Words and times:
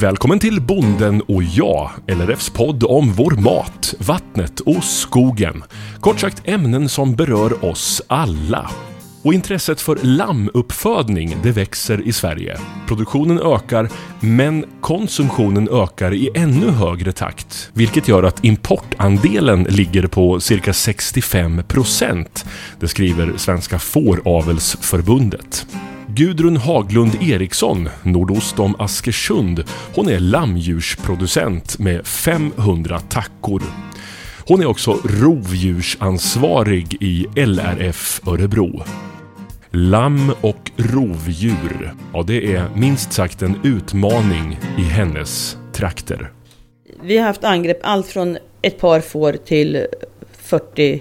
Välkommen 0.00 0.38
till 0.38 0.60
Bonden 0.60 1.22
och 1.22 1.42
jag, 1.42 1.90
LRFs 2.06 2.50
podd 2.50 2.84
om 2.84 3.12
vår 3.12 3.30
mat, 3.30 3.94
vattnet 3.98 4.60
och 4.60 4.84
skogen. 4.84 5.64
Kort 6.00 6.20
sagt 6.20 6.42
ämnen 6.44 6.88
som 6.88 7.14
berör 7.14 7.64
oss 7.64 8.02
alla. 8.06 8.70
Och 9.22 9.34
intresset 9.34 9.80
för 9.80 9.98
lammuppfödning 10.02 11.36
det 11.42 11.50
växer 11.50 12.00
i 12.00 12.12
Sverige. 12.12 12.58
Produktionen 12.88 13.40
ökar, 13.40 13.88
men 14.20 14.64
konsumtionen 14.80 15.68
ökar 15.68 16.14
i 16.14 16.30
ännu 16.34 16.70
högre 16.70 17.12
takt. 17.12 17.70
Vilket 17.74 18.08
gör 18.08 18.22
att 18.22 18.44
importandelen 18.44 19.62
ligger 19.62 20.06
på 20.06 20.40
cirka 20.40 20.72
65 20.72 21.62
procent. 21.68 22.46
Det 22.80 22.88
skriver 22.88 23.36
Svenska 23.36 23.78
Fåravelsförbundet. 23.78 25.66
Gudrun 26.18 26.56
Haglund 26.56 27.22
Eriksson, 27.22 27.88
nordost 28.02 28.58
om 28.58 28.74
Askersund, 28.78 29.64
hon 29.94 30.08
är 30.08 30.20
lammdjursproducent 30.20 31.78
med 31.78 32.06
500 32.06 33.00
tackor. 33.00 33.62
Hon 34.46 34.60
är 34.62 34.66
också 34.66 34.98
rovdjursansvarig 35.04 36.96
i 37.00 37.26
LRF 37.36 38.20
Örebro. 38.26 38.82
Lamm 39.70 40.32
och 40.40 40.70
rovdjur, 40.76 41.94
ja 42.12 42.22
det 42.22 42.54
är 42.54 42.68
minst 42.76 43.12
sagt 43.12 43.42
en 43.42 43.56
utmaning 43.64 44.60
i 44.78 44.82
hennes 44.82 45.56
trakter. 45.72 46.32
Vi 47.02 47.18
har 47.18 47.26
haft 47.26 47.44
angrepp 47.44 47.80
allt 47.82 48.06
från 48.06 48.38
ett 48.62 48.78
par 48.78 49.00
får 49.00 49.32
till 49.32 49.86
49 50.32 51.00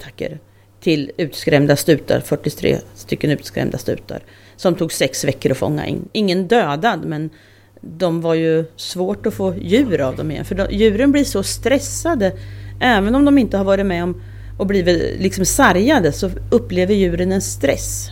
tackor 0.00 0.38
till 0.86 1.10
utskrämda 1.16 1.76
stutar, 1.76 2.20
43 2.20 2.78
stycken 2.94 3.30
utskrämda 3.30 3.78
stutar. 3.78 4.22
Som 4.56 4.74
tog 4.74 4.92
sex 4.92 5.24
veckor 5.24 5.52
att 5.52 5.58
fånga 5.58 5.86
in. 5.86 6.08
Ingen 6.12 6.48
dödad 6.48 7.04
men 7.04 7.30
de 7.80 8.20
var 8.20 8.34
ju 8.34 8.64
svårt 8.76 9.26
att 9.26 9.34
få 9.34 9.54
djur 9.54 10.00
av 10.00 10.16
dem 10.16 10.30
igen. 10.30 10.44
För 10.44 10.54
de, 10.54 10.66
djuren 10.70 11.12
blir 11.12 11.24
så 11.24 11.42
stressade. 11.42 12.32
Även 12.80 13.14
om 13.14 13.24
de 13.24 13.38
inte 13.38 13.56
har 13.56 13.64
varit 13.64 13.86
med 13.86 14.02
om 14.02 14.22
och 14.58 14.66
blivit 14.66 15.20
liksom 15.20 15.44
sargade 15.44 16.12
så 16.12 16.30
upplever 16.50 16.94
djuren 16.94 17.32
en 17.32 17.42
stress. 17.42 18.08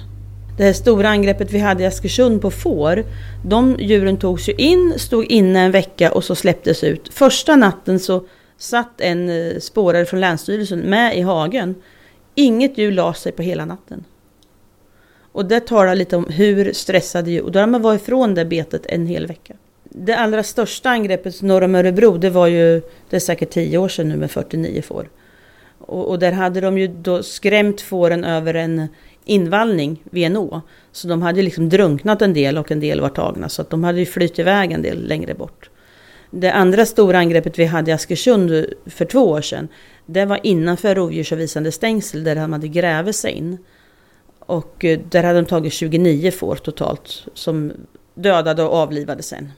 Det 0.57 0.65
här 0.65 0.73
stora 0.73 1.09
angreppet 1.09 1.53
vi 1.53 1.59
hade 1.59 1.83
i 1.83 1.87
Askersund 1.87 2.43
på 2.43 2.51
får, 2.51 3.05
de 3.45 3.77
djuren 3.79 4.17
togs 4.17 4.49
ju 4.49 4.53
in, 4.53 4.95
stod 4.97 5.25
inne 5.25 5.61
en 5.61 5.71
vecka 5.71 6.13
och 6.13 6.25
så 6.25 6.35
släpptes 6.35 6.85
ut. 6.85 7.09
Första 7.13 7.57
natten 7.57 8.01
så 8.01 8.27
satt 8.59 9.01
en 9.01 9.29
eh, 9.29 9.59
spårare 9.59 10.05
från 10.05 10.21
Länsstyrelsen 10.21 10.81
med 10.81 11.19
i 11.19 11.21
hagen 11.21 11.75
Inget 12.35 12.79
djur 12.79 12.93
la 12.93 13.15
sig 13.15 13.33
på 13.33 13.43
hela 13.43 13.65
natten. 13.65 14.05
Och 15.33 15.45
det 15.45 15.61
talar 15.61 15.95
lite 15.95 16.17
om 16.17 16.27
hur 16.29 16.73
stressade 16.73 17.31
djur, 17.31 17.43
och 17.43 17.53
då 17.53 17.59
har 17.59 17.67
man 17.67 17.83
varit 17.83 18.03
ifrån 18.03 18.35
det 18.35 18.45
betet 18.45 18.87
en 18.87 19.07
hel 19.07 19.27
vecka. 19.27 19.55
Det 19.85 20.15
allra 20.15 20.43
största 20.43 20.91
angreppet 20.91 21.43
norr 21.43 21.63
om 21.63 21.75
Örebro, 21.75 22.19
det 22.19 22.31
var 22.31 22.47
ju, 22.47 22.83
det 23.11 23.17
är 23.17 23.21
säkert 23.21 23.51
tio 23.51 23.79
år 23.79 23.89
sedan 23.89 24.09
nu 24.09 24.17
med 24.17 24.31
49 24.31 24.83
får. 24.83 25.09
Och, 25.79 26.09
och 26.09 26.19
där 26.19 26.33
hade 26.33 26.61
de 26.61 26.79
ju 26.79 26.89
då 26.89 27.23
skrämt 27.23 27.81
fåren 27.81 28.25
över 28.25 28.55
en 28.55 28.89
invallning 29.25 30.03
vid 30.05 30.27
en 30.27 30.37
å. 30.37 30.61
Så 30.93 31.09
de 31.09 31.23
hade 31.23 31.43
liksom 31.43 31.69
drunknat 31.69 32.23
en 32.23 32.33
del 32.33 32.59
och 32.59 32.71
en 32.71 32.81
del 32.81 33.01
var 33.01 33.09
tagna. 33.09 33.49
Så 33.49 33.63
att 33.63 33.71
de 33.71 33.85
hade 33.85 33.99
ju 33.99 34.07
flytt 34.07 34.39
iväg 34.39 34.73
en 34.73 34.83
del 34.83 35.09
längre 35.09 35.35
bort. 35.35 35.71
Det 36.37 36.53
andra 36.53 36.87
stora 36.87 37.19
angreppet 37.19 37.59
vi 37.59 37.65
hade 37.65 37.91
i 37.91 37.95
Askersund 37.95 38.67
för 38.87 39.05
två 39.05 39.29
år 39.29 39.41
sedan, 39.41 39.69
det 40.07 40.25
var 40.25 40.41
innanför 40.43 40.95
rovdjursavvisande 40.95 41.73
stängsel 41.73 42.25
där 42.25 42.35
de 42.35 42.53
hade 42.53 42.69
grävt 42.69 43.17
sig 43.17 43.33
in. 43.33 43.59
Och 44.39 44.85
eh, 44.85 45.01
där 45.09 45.25
hade 45.25 45.41
de 45.41 45.47
tagit 45.47 45.73
29 45.73 46.31
får 46.31 46.57
totalt 46.57 47.27
som 47.35 47.73
dödade 48.15 48.63
och 48.63 48.75
avlivade 48.75 49.23
sen. 49.23 49.53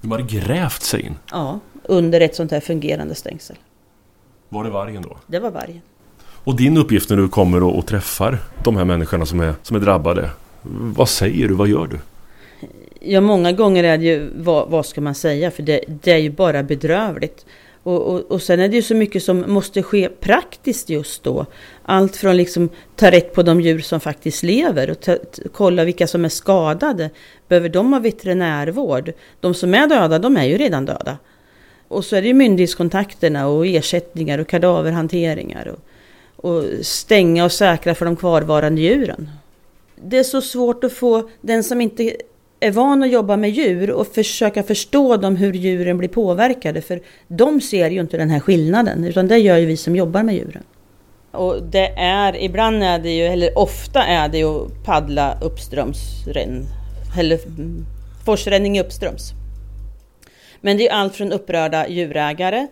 De 0.00 0.10
hade 0.10 0.22
grävt 0.22 0.82
sig 0.82 1.00
in? 1.00 1.14
Ja, 1.30 1.60
under 1.82 2.20
ett 2.20 2.34
sånt 2.34 2.50
här 2.50 2.60
fungerande 2.60 3.14
stängsel. 3.14 3.56
Var 4.48 4.64
det 4.64 4.70
vargen 4.70 5.02
då? 5.02 5.16
Det 5.26 5.38
var 5.38 5.50
vargen. 5.50 5.80
Och 6.44 6.56
din 6.56 6.76
uppgift 6.76 7.10
när 7.10 7.16
du 7.16 7.28
kommer 7.28 7.62
och, 7.62 7.86
träffar 7.86 8.38
de 8.64 8.76
här 8.76 8.84
människorna 8.84 9.26
som 9.26 9.40
är, 9.40 9.54
som 9.62 9.76
är 9.76 9.80
drabbade. 9.80 10.30
Vad 10.96 11.08
säger 11.08 11.48
du? 11.48 11.54
Vad 11.54 11.68
gör 11.68 11.86
du? 11.86 11.98
Ja, 13.00 13.20
många 13.20 13.52
gånger 13.52 13.84
är 13.84 13.98
det 13.98 14.04
ju, 14.04 14.30
vad, 14.34 14.68
vad 14.68 14.86
ska 14.86 15.00
man 15.00 15.14
säga? 15.14 15.50
För 15.50 15.62
det, 15.62 15.80
det 15.86 16.12
är 16.12 16.18
ju 16.18 16.30
bara 16.30 16.62
bedrövligt. 16.62 17.46
Och, 17.82 18.02
och, 18.02 18.20
och 18.20 18.42
sen 18.42 18.60
är 18.60 18.68
det 18.68 18.76
ju 18.76 18.82
så 18.82 18.94
mycket 18.94 19.22
som 19.22 19.44
måste 19.52 19.82
ske 19.82 20.08
praktiskt 20.08 20.88
just 20.88 21.22
då. 21.22 21.46
Allt 21.82 22.16
från 22.16 22.36
liksom 22.36 22.68
ta 22.96 23.10
rätt 23.10 23.34
på 23.34 23.42
de 23.42 23.60
djur 23.60 23.78
som 23.78 24.00
faktiskt 24.00 24.42
lever 24.42 24.90
och 24.90 25.00
ta, 25.00 25.16
kolla 25.52 25.84
vilka 25.84 26.06
som 26.06 26.24
är 26.24 26.28
skadade. 26.28 27.10
Behöver 27.48 27.68
de 27.68 27.92
ha 27.92 28.00
veterinärvård? 28.00 29.12
De 29.40 29.54
som 29.54 29.74
är 29.74 29.86
döda, 29.86 30.18
de 30.18 30.36
är 30.36 30.44
ju 30.44 30.58
redan 30.58 30.84
döda. 30.84 31.18
Och 31.88 32.04
så 32.04 32.16
är 32.16 32.22
det 32.22 32.28
ju 32.28 32.34
myndighetskontakterna 32.34 33.48
och 33.48 33.66
ersättningar 33.66 34.38
och 34.38 34.48
kadaverhanteringar. 34.48 35.68
Och, 35.68 35.80
och 36.50 36.64
stänga 36.82 37.44
och 37.44 37.52
säkra 37.52 37.94
för 37.94 38.04
de 38.04 38.16
kvarvarande 38.16 38.80
djuren. 38.80 39.30
Det 40.02 40.18
är 40.18 40.24
så 40.24 40.40
svårt 40.40 40.84
att 40.84 40.92
få 40.92 41.30
den 41.40 41.64
som 41.64 41.80
inte 41.80 42.16
är 42.60 42.70
van 42.70 43.02
att 43.02 43.10
jobba 43.10 43.36
med 43.36 43.50
djur 43.50 43.90
och 43.90 44.06
försöka 44.06 44.62
förstå 44.62 45.16
dem 45.16 45.36
hur 45.36 45.52
djuren 45.52 45.98
blir 45.98 46.08
påverkade. 46.08 46.80
För 46.80 47.00
de 47.28 47.60
ser 47.60 47.90
ju 47.90 48.00
inte 48.00 48.16
den 48.16 48.30
här 48.30 48.40
skillnaden, 48.40 49.04
utan 49.04 49.28
det 49.28 49.38
gör 49.38 49.56
ju 49.56 49.66
vi 49.66 49.76
som 49.76 49.96
jobbar 49.96 50.22
med 50.22 50.34
djuren. 50.34 50.62
Och 51.30 51.62
det 51.62 51.88
är, 51.96 52.36
ibland 52.36 52.82
är 52.82 52.98
det 52.98 53.10
ju, 53.10 53.24
eller 53.24 53.58
ofta 53.58 54.04
är 54.04 54.28
det 54.28 54.38
ju 54.38 54.68
paddla 54.84 55.38
uppströms, 55.42 55.98
eller 57.18 57.38
forsränning 58.24 58.80
uppströms. 58.80 59.32
Men 60.60 60.76
det 60.76 60.88
är 60.88 60.92
allt 60.92 61.14
från 61.14 61.32
upprörda 61.32 61.88
djurägare, 61.88 62.66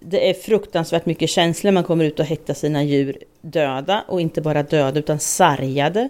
det 0.00 0.30
är 0.30 0.34
fruktansvärt 0.34 1.06
mycket 1.06 1.30
känslor, 1.30 1.72
man 1.72 1.84
kommer 1.84 2.04
ut 2.04 2.20
och 2.20 2.26
häktar 2.26 2.54
sina 2.54 2.84
djur 2.84 3.18
döda 3.40 4.04
och 4.08 4.20
inte 4.20 4.40
bara 4.40 4.62
döda 4.62 4.98
utan 4.98 5.18
sargade 5.18 6.08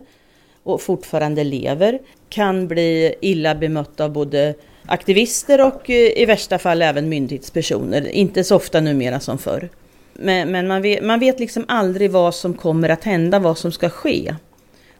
och 0.62 0.82
fortfarande 0.82 1.44
lever 1.44 1.98
kan 2.36 2.68
bli 2.68 3.14
illa 3.20 3.54
bemött 3.54 4.00
av 4.00 4.12
både 4.12 4.54
aktivister 4.86 5.66
och 5.66 5.90
eh, 5.90 6.22
i 6.22 6.24
värsta 6.26 6.58
fall 6.58 6.82
även 6.82 7.08
myndighetspersoner. 7.08 8.08
Inte 8.08 8.44
så 8.44 8.56
ofta 8.56 8.80
numera 8.80 9.20
som 9.20 9.38
förr. 9.38 9.68
Men, 10.12 10.52
men 10.52 10.66
man, 10.66 10.82
vet, 10.82 11.04
man 11.04 11.20
vet 11.20 11.40
liksom 11.40 11.64
aldrig 11.68 12.10
vad 12.10 12.34
som 12.34 12.54
kommer 12.54 12.88
att 12.88 13.04
hända, 13.04 13.38
vad 13.38 13.58
som 13.58 13.72
ska 13.72 13.88
ske. 13.88 14.34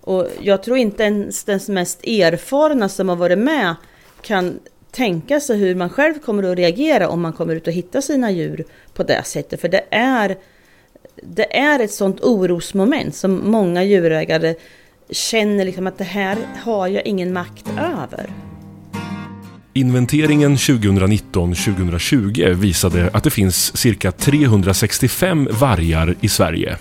Och 0.00 0.28
jag 0.40 0.62
tror 0.62 0.76
inte 0.76 1.02
ens 1.02 1.44
den 1.44 1.60
mest 1.68 2.06
erfarna 2.06 2.88
som 2.88 3.08
har 3.08 3.16
varit 3.16 3.38
med 3.38 3.74
kan 4.22 4.58
tänka 4.90 5.40
sig 5.40 5.58
hur 5.58 5.74
man 5.74 5.90
själv 5.90 6.18
kommer 6.18 6.42
att 6.42 6.58
reagera 6.58 7.08
om 7.08 7.20
man 7.20 7.32
kommer 7.32 7.54
ut 7.56 7.66
och 7.66 7.72
hittar 7.72 8.00
sina 8.00 8.30
djur 8.30 8.64
på 8.94 9.02
det 9.02 9.22
sättet. 9.24 9.60
För 9.60 9.68
det 9.68 9.84
är, 9.90 10.36
det 11.22 11.56
är 11.56 11.80
ett 11.80 11.92
sånt 11.92 12.20
orosmoment 12.20 13.14
som 13.14 13.50
många 13.50 13.84
djurägare 13.84 14.54
känner 15.10 15.64
liksom 15.64 15.86
att 15.86 15.98
det 15.98 16.04
här 16.04 16.38
har 16.64 16.88
jag 16.88 17.06
ingen 17.06 17.32
makt 17.32 17.68
över. 17.78 18.30
Inventeringen 19.76 20.56
2019-2020 20.56 22.54
visade 22.54 23.10
att 23.12 23.24
det 23.24 23.30
finns 23.30 23.76
cirka 23.76 24.12
365 24.12 25.48
vargar 25.50 26.14
i 26.20 26.28
Sverige. 26.28 26.76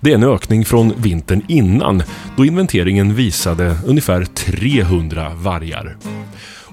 Det 0.00 0.10
är 0.10 0.14
en 0.14 0.24
ökning 0.24 0.64
från 0.64 0.92
vintern 0.96 1.42
innan 1.48 2.02
då 2.36 2.44
inventeringen 2.44 3.14
visade 3.14 3.76
ungefär 3.86 4.24
300 4.24 5.32
vargar. 5.34 5.96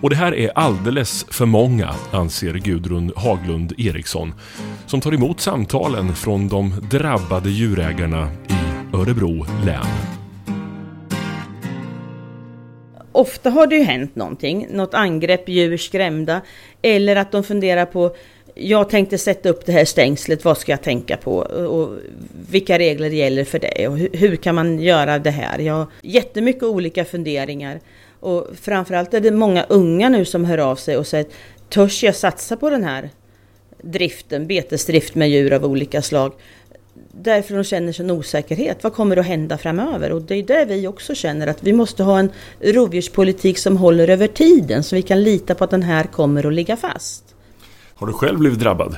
Och 0.01 0.09
det 0.09 0.15
här 0.15 0.35
är 0.35 0.51
alldeles 0.55 1.25
för 1.29 1.45
många, 1.45 1.95
anser 2.11 2.53
Gudrun 2.53 3.11
Haglund 3.15 3.73
Eriksson, 3.77 4.33
som 4.85 5.01
tar 5.01 5.13
emot 5.13 5.39
samtalen 5.39 6.15
från 6.15 6.47
de 6.47 6.73
drabbade 6.91 7.49
djurägarna 7.49 8.29
i 8.47 8.95
Örebro 8.95 9.45
län 9.65 10.18
ofta 13.19 13.49
har 13.49 13.67
det 13.67 13.75
ju 13.75 13.83
hänt 13.83 14.15
någonting, 14.15 14.67
något 14.69 14.93
angrepp, 14.93 15.49
djur 15.49 15.77
skrämda, 15.77 16.41
eller 16.81 17.15
att 17.15 17.31
de 17.31 17.43
funderar 17.43 17.85
på 17.85 18.15
jag 18.55 18.89
tänkte 18.89 19.17
sätta 19.17 19.49
upp 19.49 19.65
det 19.65 19.71
här 19.71 19.85
stängslet, 19.85 20.45
vad 20.45 20.57
ska 20.57 20.71
jag 20.71 20.81
tänka 20.81 21.17
på? 21.17 21.37
Och 21.37 21.97
vilka 22.49 22.79
regler 22.79 23.09
gäller 23.09 23.43
för 23.43 23.59
det? 23.59 23.87
Och 23.87 23.97
hur, 23.97 24.35
kan 24.35 24.55
man 24.55 24.79
göra 24.79 25.19
det 25.19 25.31
här? 25.31 25.59
Jag 25.59 25.73
har 25.73 25.87
jättemycket 26.01 26.63
olika 26.63 27.05
funderingar. 27.05 27.79
Och 28.19 28.47
framförallt 28.61 29.13
är 29.13 29.19
det 29.19 29.31
många 29.31 29.65
unga 29.69 30.09
nu 30.09 30.25
som 30.25 30.45
hör 30.45 30.57
av 30.57 30.75
sig 30.75 30.97
och 30.97 31.07
säger 31.07 31.25
Törs 31.69 32.03
jag 32.03 32.15
satsa 32.15 32.57
på 32.57 32.69
den 32.69 32.83
här 32.83 33.09
driften, 33.81 34.47
betesdrift 34.47 35.15
med 35.15 35.29
djur 35.29 35.53
av 35.53 35.65
olika 35.65 36.01
slag? 36.01 36.33
Därför 37.23 37.55
de 37.55 37.63
känner 37.63 37.91
sin 37.91 38.11
osäkerhet. 38.11 38.83
Vad 38.83 38.93
kommer 38.93 39.17
att 39.17 39.25
hända 39.25 39.57
framöver? 39.57 40.11
Och 40.11 40.21
det 40.21 40.35
är 40.35 40.43
det 40.43 40.65
vi 40.65 40.87
också 40.87 41.15
känner 41.15 41.47
att 41.47 41.63
vi 41.63 41.73
måste 41.73 42.03
ha 42.03 42.19
en 42.19 42.31
rovdjurspolitik 42.59 43.57
som 43.57 43.77
håller 43.77 44.07
över 44.07 44.27
tiden 44.27 44.83
så 44.83 44.95
vi 44.95 45.01
kan 45.01 45.23
lita 45.23 45.55
på 45.55 45.63
att 45.63 45.69
den 45.69 45.83
här 45.83 46.03
kommer 46.03 46.47
att 46.47 46.53
ligga 46.53 46.77
fast. 46.77 47.35
Har 47.95 48.07
du 48.07 48.13
själv 48.13 48.39
blivit 48.39 48.59
drabbad? 48.59 48.97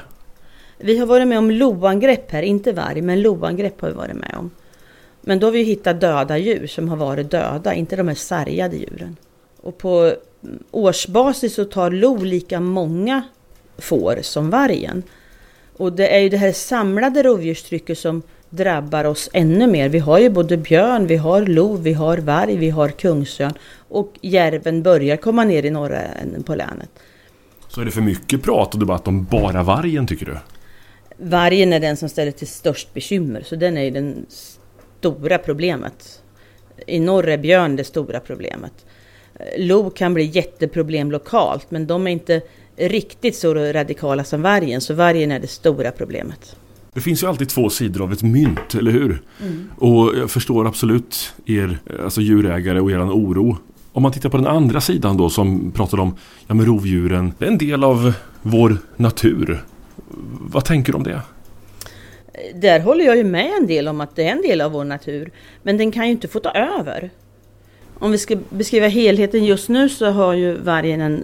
Vi 0.77 0.97
har 0.97 1.05
varit 1.05 1.27
med 1.27 1.37
om 1.37 1.51
loangrepp 1.51 2.31
här, 2.31 2.43
inte 2.43 2.71
varg, 2.71 3.01
men 3.01 3.21
loangrepp 3.21 3.81
har 3.81 3.89
vi 3.89 3.95
varit 3.95 4.15
med 4.15 4.35
om. 4.37 4.51
Men 5.21 5.39
då 5.39 5.47
har 5.47 5.51
vi 5.51 5.63
hittat 5.63 6.01
döda 6.01 6.37
djur 6.37 6.67
som 6.67 6.89
har 6.89 6.97
varit 6.97 7.31
döda, 7.31 7.73
inte 7.73 7.95
de 7.95 8.07
här 8.07 8.15
sargade 8.15 8.77
djuren. 8.77 9.17
Och 9.61 9.77
på 9.77 10.13
årsbasis 10.71 11.53
så 11.53 11.65
tar 11.65 11.91
lo 11.91 12.17
lika 12.17 12.59
många 12.59 13.21
får 13.77 14.19
som 14.21 14.49
vargen. 14.49 15.03
Och 15.77 15.93
det 15.93 16.15
är 16.15 16.19
ju 16.19 16.29
det 16.29 16.37
här 16.37 16.51
samlade 16.51 17.23
rovdjurstrycket 17.23 17.97
som 17.97 18.21
drabbar 18.49 19.05
oss 19.05 19.29
ännu 19.33 19.67
mer. 19.67 19.89
Vi 19.89 19.99
har 19.99 20.19
ju 20.19 20.29
både 20.29 20.57
björn, 20.57 21.07
vi 21.07 21.15
har 21.15 21.41
lo, 21.41 21.75
vi 21.75 21.93
har 21.93 22.17
varg, 22.17 22.57
vi 22.57 22.69
har 22.69 22.89
kungsörn 22.89 23.53
och 23.89 24.13
järven 24.21 24.83
börjar 24.83 25.17
komma 25.17 25.43
ner 25.43 25.65
i 25.65 25.69
norra 25.69 26.01
änden 26.01 26.43
på 26.43 26.55
länet. 26.55 26.89
Så 27.67 27.81
är 27.81 27.85
det 27.85 27.91
för 27.91 28.01
mycket 28.01 28.43
prat 28.43 28.73
och 28.73 28.79
debatt 28.79 29.07
om 29.07 29.25
bara 29.25 29.63
vargen 29.63 30.07
tycker 30.07 30.25
du? 30.25 30.37
Vargen 31.17 31.73
är 31.73 31.79
den 31.79 31.97
som 31.97 32.09
ställer 32.09 32.31
till 32.31 32.47
störst 32.47 32.93
bekymmer, 32.93 33.41
så 33.45 33.55
den 33.55 33.77
är 33.77 33.83
ju 33.83 33.91
det 33.91 34.13
stora 34.99 35.37
problemet. 35.37 36.21
I 36.87 36.99
norr 36.99 37.29
är 37.29 37.37
björn 37.37 37.75
det 37.75 37.83
stora 37.83 38.19
problemet. 38.19 38.85
Lo 39.57 39.89
kan 39.89 40.13
bli 40.13 40.23
jätteproblem 40.23 41.11
lokalt, 41.11 41.71
men 41.71 41.87
de 41.87 42.07
är 42.07 42.11
inte 42.11 42.41
riktigt 42.77 43.35
så 43.35 43.53
radikala 43.53 44.23
som 44.23 44.41
vargen, 44.41 44.81
så 44.81 44.93
vargen 44.93 45.31
är 45.31 45.39
det 45.39 45.47
stora 45.47 45.91
problemet. 45.91 46.55
Det 46.93 47.01
finns 47.01 47.23
ju 47.23 47.27
alltid 47.27 47.49
två 47.49 47.69
sidor 47.69 48.03
av 48.03 48.13
ett 48.13 48.23
mynt, 48.23 48.75
eller 48.75 48.91
hur? 48.91 49.21
Mm. 49.41 49.69
Och 49.77 50.17
jag 50.17 50.31
förstår 50.31 50.67
absolut 50.67 51.33
er 51.45 51.79
alltså 52.03 52.21
djurägare 52.21 52.79
och 52.79 52.91
er 52.91 52.99
oro. 52.99 53.57
Om 53.91 54.03
man 54.03 54.11
tittar 54.11 54.29
på 54.29 54.37
den 54.37 54.47
andra 54.47 54.81
sidan 54.81 55.17
då 55.17 55.29
som 55.29 55.71
pratar 55.71 55.99
om 55.99 56.15
ja, 56.47 56.53
men 56.53 56.65
rovdjuren, 56.65 57.33
det 57.37 57.45
är 57.45 57.49
en 57.49 57.57
del 57.57 57.83
av 57.83 58.13
vår 58.41 58.77
natur. 58.97 59.63
Vad 60.39 60.65
tänker 60.65 60.91
du 60.91 60.97
om 60.97 61.03
det? 61.03 61.21
Där 62.55 62.79
håller 62.79 63.05
jag 63.05 63.17
ju 63.17 63.23
med 63.23 63.51
en 63.61 63.67
del 63.67 63.87
om 63.87 64.01
att 64.01 64.15
det 64.15 64.23
är 64.23 64.31
en 64.31 64.41
del 64.41 64.61
av 64.61 64.71
vår 64.71 64.83
natur. 64.83 65.31
Men 65.63 65.77
den 65.77 65.91
kan 65.91 66.05
ju 66.05 66.11
inte 66.11 66.27
få 66.27 66.39
ta 66.39 66.51
över. 66.51 67.09
Om 67.99 68.11
vi 68.11 68.17
ska 68.17 68.37
beskriva 68.49 68.87
helheten 68.87 69.45
just 69.45 69.69
nu 69.69 69.89
så 69.89 70.11
har 70.11 70.33
ju 70.33 70.57
vargen 70.57 71.01
en 71.01 71.23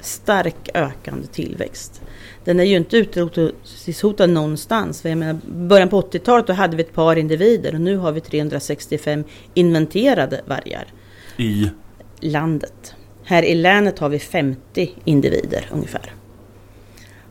stark 0.00 0.68
ökande 0.74 1.26
tillväxt. 1.26 2.02
Den 2.44 2.60
är 2.60 2.64
ju 2.64 2.76
inte 2.76 2.96
utrotningshotad 2.96 4.30
någonstans. 4.30 5.02
För 5.02 5.08
jag 5.08 5.18
menar, 5.18 5.40
början 5.46 5.88
på 5.88 6.00
80-talet 6.00 6.46
då 6.46 6.52
hade 6.52 6.76
vi 6.76 6.82
ett 6.82 6.94
par 6.94 7.16
individer 7.16 7.74
och 7.74 7.80
nu 7.80 7.96
har 7.96 8.12
vi 8.12 8.20
365 8.20 9.24
inventerade 9.54 10.40
vargar. 10.46 10.86
I? 11.36 11.70
Landet. 12.20 12.94
Här 13.24 13.42
i 13.42 13.54
länet 13.54 13.98
har 13.98 14.08
vi 14.08 14.18
50 14.18 14.90
individer 15.04 15.68
ungefär. 15.72 16.14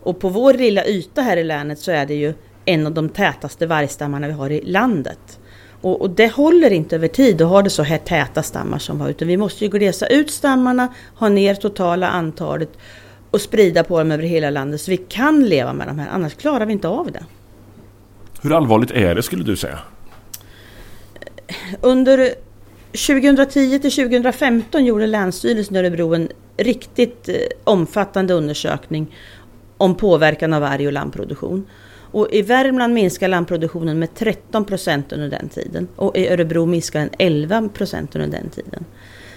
Och 0.01 0.19
på 0.19 0.29
vår 0.29 0.53
lilla 0.53 0.85
yta 0.85 1.21
här 1.21 1.37
i 1.37 1.43
länet 1.43 1.79
så 1.79 1.91
är 1.91 2.05
det 2.05 2.15
ju 2.15 2.33
en 2.65 2.87
av 2.87 2.93
de 2.93 3.09
tätaste 3.09 3.65
vargstammarna 3.65 4.27
vi 4.27 4.33
har 4.33 4.49
i 4.49 4.61
landet. 4.61 5.39
Och, 5.81 6.01
och, 6.01 6.09
det 6.09 6.27
håller 6.27 6.71
inte 6.71 6.95
över 6.95 7.07
tid 7.07 7.41
att 7.41 7.49
ha 7.49 7.61
det 7.61 7.69
så 7.69 7.83
här 7.83 7.97
täta 7.97 8.43
stammar 8.43 8.79
som 8.79 8.97
vi 8.97 9.03
har. 9.03 9.09
Utan 9.09 9.27
vi 9.27 9.37
måste 9.37 9.65
ju 9.65 9.71
glesa 9.71 10.07
ut 10.07 10.31
stammarna, 10.31 10.93
ha 11.15 11.29
ner 11.29 11.55
totala 11.55 12.07
antalet 12.07 12.69
och 13.31 13.41
sprida 13.41 13.83
på 13.83 13.99
dem 13.99 14.11
över 14.11 14.23
hela 14.23 14.49
landet 14.49 14.81
så 14.81 14.91
vi 14.91 14.97
kan 14.97 15.45
leva 15.45 15.73
med 15.73 15.87
de 15.87 15.99
här. 15.99 16.09
Annars 16.09 16.33
klarar 16.35 16.65
vi 16.65 16.73
inte 16.73 16.87
av 16.87 17.11
det. 17.11 17.23
Hur 18.41 18.53
allvarligt 18.53 18.91
är 18.91 19.15
det 19.15 19.23
skulle 19.23 19.43
du 19.43 19.57
säga? 19.57 19.79
Under 21.81 22.33
2010 22.91 23.79
till 23.79 23.91
2015 23.91 24.85
gjorde 24.85 25.07
Länsstyrelsen 25.07 25.75
i 25.75 25.79
Örebro 25.79 26.13
en 26.15 26.29
riktigt 26.57 27.29
eh, 27.29 27.35
omfattande 27.63 28.33
undersökning 28.33 29.15
om 29.77 29.95
påverkan 29.95 30.53
av 30.53 30.61
varg 30.61 30.87
och 30.87 30.93
lammproduktion. 30.93 31.65
Och 32.11 32.27
I 32.31 32.41
Värmland 32.41 32.93
minskar 32.93 33.27
lammproduktionen 33.27 33.99
med 33.99 34.15
13 34.15 34.65
procent 34.65 35.11
under 35.11 35.29
den 35.29 35.49
tiden 35.49 35.87
och 35.95 36.17
i 36.17 36.27
Örebro 36.27 36.65
minskar 36.65 36.99
den 36.99 37.09
11 37.17 37.69
procent 37.73 38.15
under 38.15 38.27
den 38.27 38.49
tiden. 38.49 38.85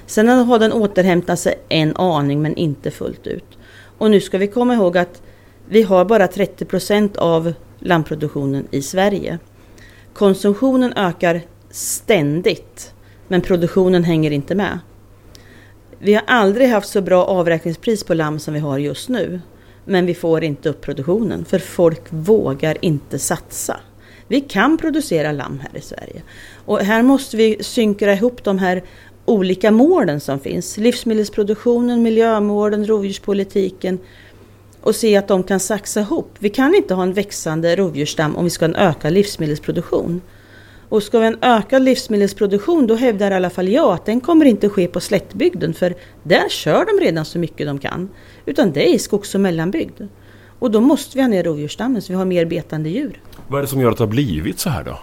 Sen 0.06 0.28
har 0.28 0.58
den 0.58 0.72
återhämtat 0.72 1.38
sig 1.38 1.54
en 1.69 1.96
aning 1.96 2.42
men 2.42 2.56
inte 2.56 2.90
fullt 2.90 3.26
ut. 3.26 3.58
Och 3.98 4.10
nu 4.10 4.20
ska 4.20 4.38
vi 4.38 4.46
komma 4.46 4.74
ihåg 4.74 4.98
att 4.98 5.22
vi 5.69 5.82
har 5.82 6.04
bara 6.04 6.28
30 6.28 6.64
procent 6.64 7.16
av 7.16 7.52
lammproduktionen 7.78 8.66
i 8.70 8.82
Sverige. 8.82 9.38
Konsumtionen 10.14 10.92
ökar 10.92 11.40
ständigt 11.70 12.94
men 13.28 13.40
produktionen 13.40 14.04
hänger 14.04 14.30
inte 14.30 14.54
med. 14.54 14.78
Vi 15.98 16.14
har 16.14 16.22
aldrig 16.26 16.69
haft 16.69 16.88
så 16.88 17.00
bra 17.00 17.24
avräkningspris 17.24 18.04
på 18.04 18.14
lamm 18.14 18.38
som 18.38 18.54
vi 18.54 18.60
har 18.60 18.78
just 18.78 19.08
nu. 19.08 19.40
Men 19.84 20.06
vi 20.06 20.14
får 20.14 20.44
inte 20.44 20.69
upp 20.69 20.81
produktionen 20.81 21.44
för 21.44 21.58
folk 21.58 22.02
vågar 22.11 22.76
inte 22.81 23.19
satsa. 23.19 23.81
Vi 24.29 24.40
kan 24.40 24.79
producera 24.79 25.32
lamm 25.32 25.58
här 25.61 25.79
i 25.79 25.81
Sverige. 25.81 26.23
Och 26.64 26.79
här 26.79 27.02
måste 27.02 27.37
vi 27.37 27.56
synkra 27.61 28.12
ihop 28.12 28.44
de 28.44 28.58
här 28.58 28.82
olika 29.25 29.70
målen 29.70 30.20
som 30.20 30.40
finns. 30.40 30.76
Livsmedelsproduktionen, 30.76 32.02
miljömålen, 32.02 32.87
rovdjurspolitiken 32.87 33.99
och 34.81 34.96
se 34.96 35.17
att 35.17 35.29
de 35.29 35.43
kan 35.43 35.61
saxa 35.61 36.00
ihop. 36.00 36.31
Vi 36.38 36.49
kan 36.49 36.75
inte 36.75 36.94
ha 36.94 37.02
en 37.02 37.12
växande 37.12 37.76
rovdjursstam 37.76 38.37
om 38.37 38.44
vi 38.44 38.50
ska 38.50 38.64
ha 38.64 38.75
en 38.75 38.88
ökad 38.88 39.12
livsmedelsproduktion. 39.12 40.20
Och 40.92 41.02
ska 41.02 41.18
vi 41.18 41.24
ha 41.24 41.32
en 41.32 41.38
ökad 41.42 41.82
livsmedelsproduktion 41.82 42.86
då 42.86 42.94
hävdar 42.94 43.30
i 43.30 43.34
alla 43.34 43.50
fall 43.50 43.68
jag 43.68 43.92
att 43.92 44.06
den 44.06 44.20
kommer 44.20 44.44
inte 44.44 44.68
ske 44.68 44.86
på 44.86 45.00
slättbygden 45.00 45.74
för 45.74 45.94
där 46.22 46.48
kör 46.48 46.86
de 46.86 47.04
redan 47.04 47.24
så 47.24 47.38
mycket 47.38 47.66
de 47.66 47.78
kan. 47.78 48.08
Utan 48.46 48.72
det 48.72 48.88
är 48.88 48.94
i 48.94 48.98
skogs 48.98 49.34
och 49.34 49.40
mellanbygd. 49.40 50.00
Och 50.58 50.70
då 50.70 50.80
måste 50.80 51.18
vi 51.18 51.22
ha 51.22 51.28
ner 51.28 51.44
rovdjursstammen 51.44 52.02
så 52.02 52.12
vi 52.12 52.16
har 52.16 52.24
mer 52.24 52.44
betande 52.44 52.88
djur. 52.88 53.20
Vad 53.48 53.58
är 53.58 53.62
det 53.62 53.68
som 53.68 53.80
gör 53.80 53.90
att 53.90 53.96
det 53.96 54.04
har 54.04 54.08
blivit 54.10 54.58
så 54.58 54.70
här 54.70 54.84
då? 54.84 54.98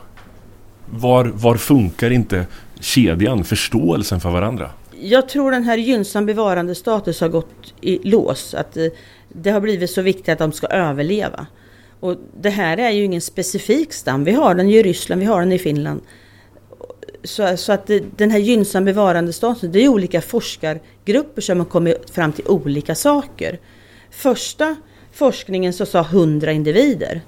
Var, 0.86 1.25
var 1.25 1.56
funkar 1.56 2.12
inte 2.12 2.45
kedjan, 2.80 3.44
förståelsen 3.44 4.19
för 4.19 4.30
varandra? 4.30 4.71
Jag 5.01 5.30
tror 5.30 5.51
den 5.51 5.63
här 5.63 5.77
gynnsam 5.77 6.25
bevarandestatus 6.25 7.21
har 7.21 7.30
gått 7.30 7.74
i 7.81 8.09
lås. 8.09 8.53
Att 8.53 8.77
eh, 8.77 8.85
det 9.30 9.50
har 9.50 9.62
blivit 9.62 9.92
så 9.92 10.01
viktigt 10.01 10.30
att 10.30 10.39
de 10.39 10.51
ska 10.51 10.68
överleva. 10.68 11.47
Och 12.00 12.16
det 12.42 12.50
här 12.50 12.78
är 12.78 12.90
ju 12.90 13.04
ingen 13.04 13.22
specifik 13.22 13.94
stam. 13.94 14.24
Vi 14.24 14.31
har 14.31 14.56
den 14.56 14.69
i 14.69 14.84
Ryssland, 14.84 15.22
vi 15.22 15.28
har 15.28 15.40
den 15.40 15.51
i 15.51 15.60
Finland. 15.60 16.01
Så, 17.24 17.57
så 17.57 17.72
att 17.72 17.88
det, 17.88 18.04
den 18.18 18.31
här 18.31 18.40
gynnsam 18.40 18.86
bevarandestatusen, 18.86 19.72
det 19.72 19.80
är 19.80 19.88
olika 19.88 20.22
forskargrupper 20.22 21.42
som 21.42 21.57
har 21.57 21.66
kommit 21.66 22.10
fram 22.10 22.31
till 22.31 22.48
olika 22.48 22.96
saker. 22.96 23.60
Första 24.12 24.75
forskningen 25.12 25.74
så 25.74 25.86
sa 25.86 26.00
100 26.00 26.51
individer. 26.51 27.22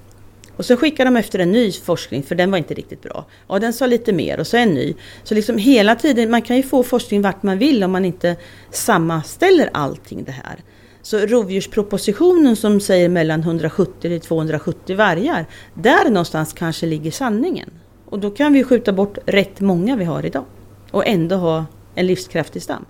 Och 0.56 0.64
så 0.64 0.76
skickade 0.76 1.10
de 1.10 1.16
efter 1.16 1.38
en 1.38 1.52
ny 1.52 1.72
forskning 1.72 2.22
för 2.22 2.34
den 2.34 2.50
var 2.50 2.58
inte 2.58 2.74
riktigt 2.74 3.02
bra. 3.02 3.26
Ja, 3.48 3.58
den 3.58 3.72
sa 3.72 3.86
lite 3.86 4.12
mer 4.12 4.40
och 4.40 4.46
så 4.46 4.56
en 4.56 4.74
ny. 4.74 4.94
Så 5.24 5.34
liksom 5.34 5.58
hela 5.58 5.96
tiden, 5.96 6.30
man 6.30 6.42
kan 6.42 6.56
ju 6.56 6.62
få 6.62 6.82
forskning 6.82 7.22
vart 7.22 7.42
man 7.42 7.58
vill 7.58 7.84
om 7.84 7.92
man 7.92 8.04
inte 8.04 8.36
sammanställer 8.70 9.70
allting 9.72 10.24
det 10.24 10.32
här. 10.32 10.58
Så 11.02 11.18
rovdjurspropositionen 11.18 12.56
som 12.56 12.80
säger 12.80 13.08
mellan 13.08 13.40
170 13.40 14.00
till 14.00 14.20
270 14.20 14.96
vargar, 14.96 15.46
där 15.74 16.10
någonstans 16.10 16.52
kanske 16.52 16.86
ligger 16.86 17.10
sanningen. 17.10 17.70
Och 18.06 18.18
då 18.18 18.30
kan 18.30 18.52
vi 18.52 18.64
skjuta 18.64 18.92
bort 18.92 19.18
rätt 19.26 19.60
många 19.60 19.96
vi 19.96 20.04
har 20.04 20.26
idag 20.26 20.44
och 20.90 21.06
ändå 21.06 21.36
ha 21.36 21.64
en 21.94 22.06
livskraftig 22.06 22.62
stam. 22.62 22.84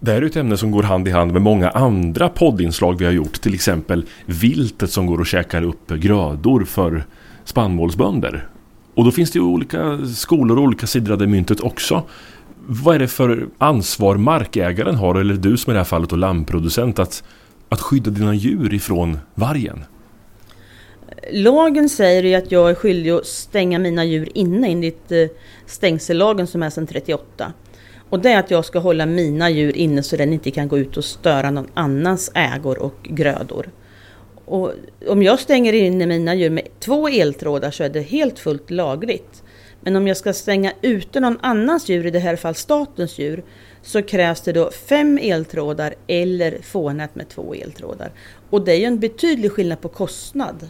Det 0.00 0.12
här 0.12 0.22
är 0.22 0.26
ett 0.26 0.36
ämne 0.36 0.56
som 0.56 0.70
går 0.70 0.82
hand 0.82 1.08
i 1.08 1.10
hand 1.10 1.32
med 1.32 1.42
många 1.42 1.70
andra 1.70 2.28
poddinslag 2.28 2.98
vi 2.98 3.04
har 3.04 3.12
gjort. 3.12 3.40
Till 3.40 3.54
exempel 3.54 4.04
viltet 4.26 4.90
som 4.90 5.06
går 5.06 5.20
och 5.20 5.26
käkar 5.26 5.62
upp 5.62 5.90
grödor 5.90 6.64
för 6.64 7.04
spannmålsbönder. 7.44 8.48
Och 8.94 9.04
då 9.04 9.10
finns 9.10 9.30
det 9.30 9.38
ju 9.38 9.44
olika 9.44 9.98
skolor 10.06 10.56
och 10.58 10.64
olika 10.64 10.86
sidor 10.86 11.12
av 11.12 11.18
det 11.18 11.26
myntet 11.26 11.60
också. 11.60 12.02
Vad 12.68 12.94
är 12.94 12.98
det 12.98 13.08
för 13.08 13.48
ansvar 13.58 14.16
markägaren 14.16 14.94
har, 14.94 15.14
eller 15.14 15.34
du 15.34 15.56
som 15.56 15.70
i 15.70 15.74
det 15.74 15.80
här 15.80 15.84
fallet 15.84 16.12
och 16.12 16.18
lammproducent, 16.18 16.98
att, 16.98 17.24
att 17.68 17.80
skydda 17.80 18.10
dina 18.10 18.34
djur 18.34 18.74
ifrån 18.74 19.18
vargen? 19.34 19.84
Lagen 21.32 21.88
säger 21.88 22.22
ju 22.22 22.34
att 22.34 22.52
jag 22.52 22.70
är 22.70 22.74
skyldig 22.74 23.10
att 23.10 23.26
stänga 23.26 23.78
mina 23.78 24.04
djur 24.04 24.28
inne 24.34 24.68
enligt 24.68 25.12
eh, 25.12 25.26
stängsellagen 25.66 26.46
som 26.46 26.62
är 26.62 26.70
sedan 26.70 26.86
38. 26.86 27.52
Och 28.10 28.20
det 28.20 28.30
är 28.30 28.38
att 28.38 28.50
jag 28.50 28.64
ska 28.64 28.78
hålla 28.78 29.06
mina 29.06 29.50
djur 29.50 29.76
inne 29.76 30.02
så 30.02 30.16
den 30.16 30.32
inte 30.32 30.50
kan 30.50 30.68
gå 30.68 30.78
ut 30.78 30.96
och 30.96 31.04
störa 31.04 31.50
någon 31.50 31.68
annans 31.74 32.30
ägor 32.34 32.78
och 32.78 32.96
grödor. 33.02 33.70
Och 34.44 34.72
om 35.08 35.22
jag 35.22 35.40
stänger 35.40 35.72
inne 35.72 36.06
mina 36.06 36.34
djur 36.34 36.50
med 36.50 36.68
två 36.80 37.08
eltrådar 37.08 37.70
så 37.70 37.84
är 37.84 37.88
det 37.88 38.00
helt 38.00 38.38
fullt 38.38 38.70
lagligt. 38.70 39.42
Men 39.86 39.96
om 39.96 40.06
jag 40.06 40.16
ska 40.16 40.32
stänga 40.32 40.72
ute 40.82 41.20
någon 41.20 41.38
annans 41.42 41.88
djur, 41.88 42.06
i 42.06 42.10
det 42.10 42.18
här 42.18 42.36
fallet 42.36 42.56
statens 42.56 43.18
djur, 43.18 43.44
så 43.82 44.02
krävs 44.02 44.40
det 44.40 44.52
då 44.52 44.70
fem 44.70 45.18
eltrådar 45.22 45.94
eller 46.06 46.58
fånät 46.62 47.14
med 47.14 47.28
två 47.28 47.54
eltrådar. 47.54 48.10
Och 48.50 48.64
det 48.64 48.72
är 48.72 48.76
ju 48.76 48.84
en 48.84 48.98
betydlig 48.98 49.52
skillnad 49.52 49.80
på 49.80 49.88
kostnad. 49.88 50.68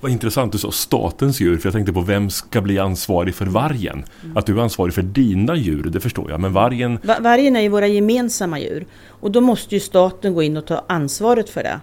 Vad 0.00 0.12
intressant 0.12 0.52
du 0.52 0.58
sa 0.58 0.70
statens 0.70 1.40
djur, 1.40 1.56
för 1.56 1.66
jag 1.66 1.74
tänkte 1.74 1.92
på 1.92 2.00
vem 2.00 2.30
ska 2.30 2.60
bli 2.60 2.78
ansvarig 2.78 3.34
för 3.34 3.46
vargen? 3.46 4.04
Mm. 4.24 4.36
Att 4.36 4.46
du 4.46 4.58
är 4.58 4.62
ansvarig 4.62 4.94
för 4.94 5.02
dina 5.02 5.56
djur, 5.56 5.82
det 5.82 6.00
förstår 6.00 6.30
jag, 6.30 6.40
men 6.40 6.52
vargen... 6.52 6.98
Va 7.02 7.16
vargen 7.20 7.56
är 7.56 7.60
ju 7.60 7.68
våra 7.68 7.86
gemensamma 7.86 8.60
djur. 8.60 8.86
Och 9.08 9.30
då 9.30 9.40
måste 9.40 9.74
ju 9.74 9.80
staten 9.80 10.34
gå 10.34 10.42
in 10.42 10.56
och 10.56 10.66
ta 10.66 10.84
ansvaret 10.88 11.50
för 11.50 11.62
det. 11.62 11.80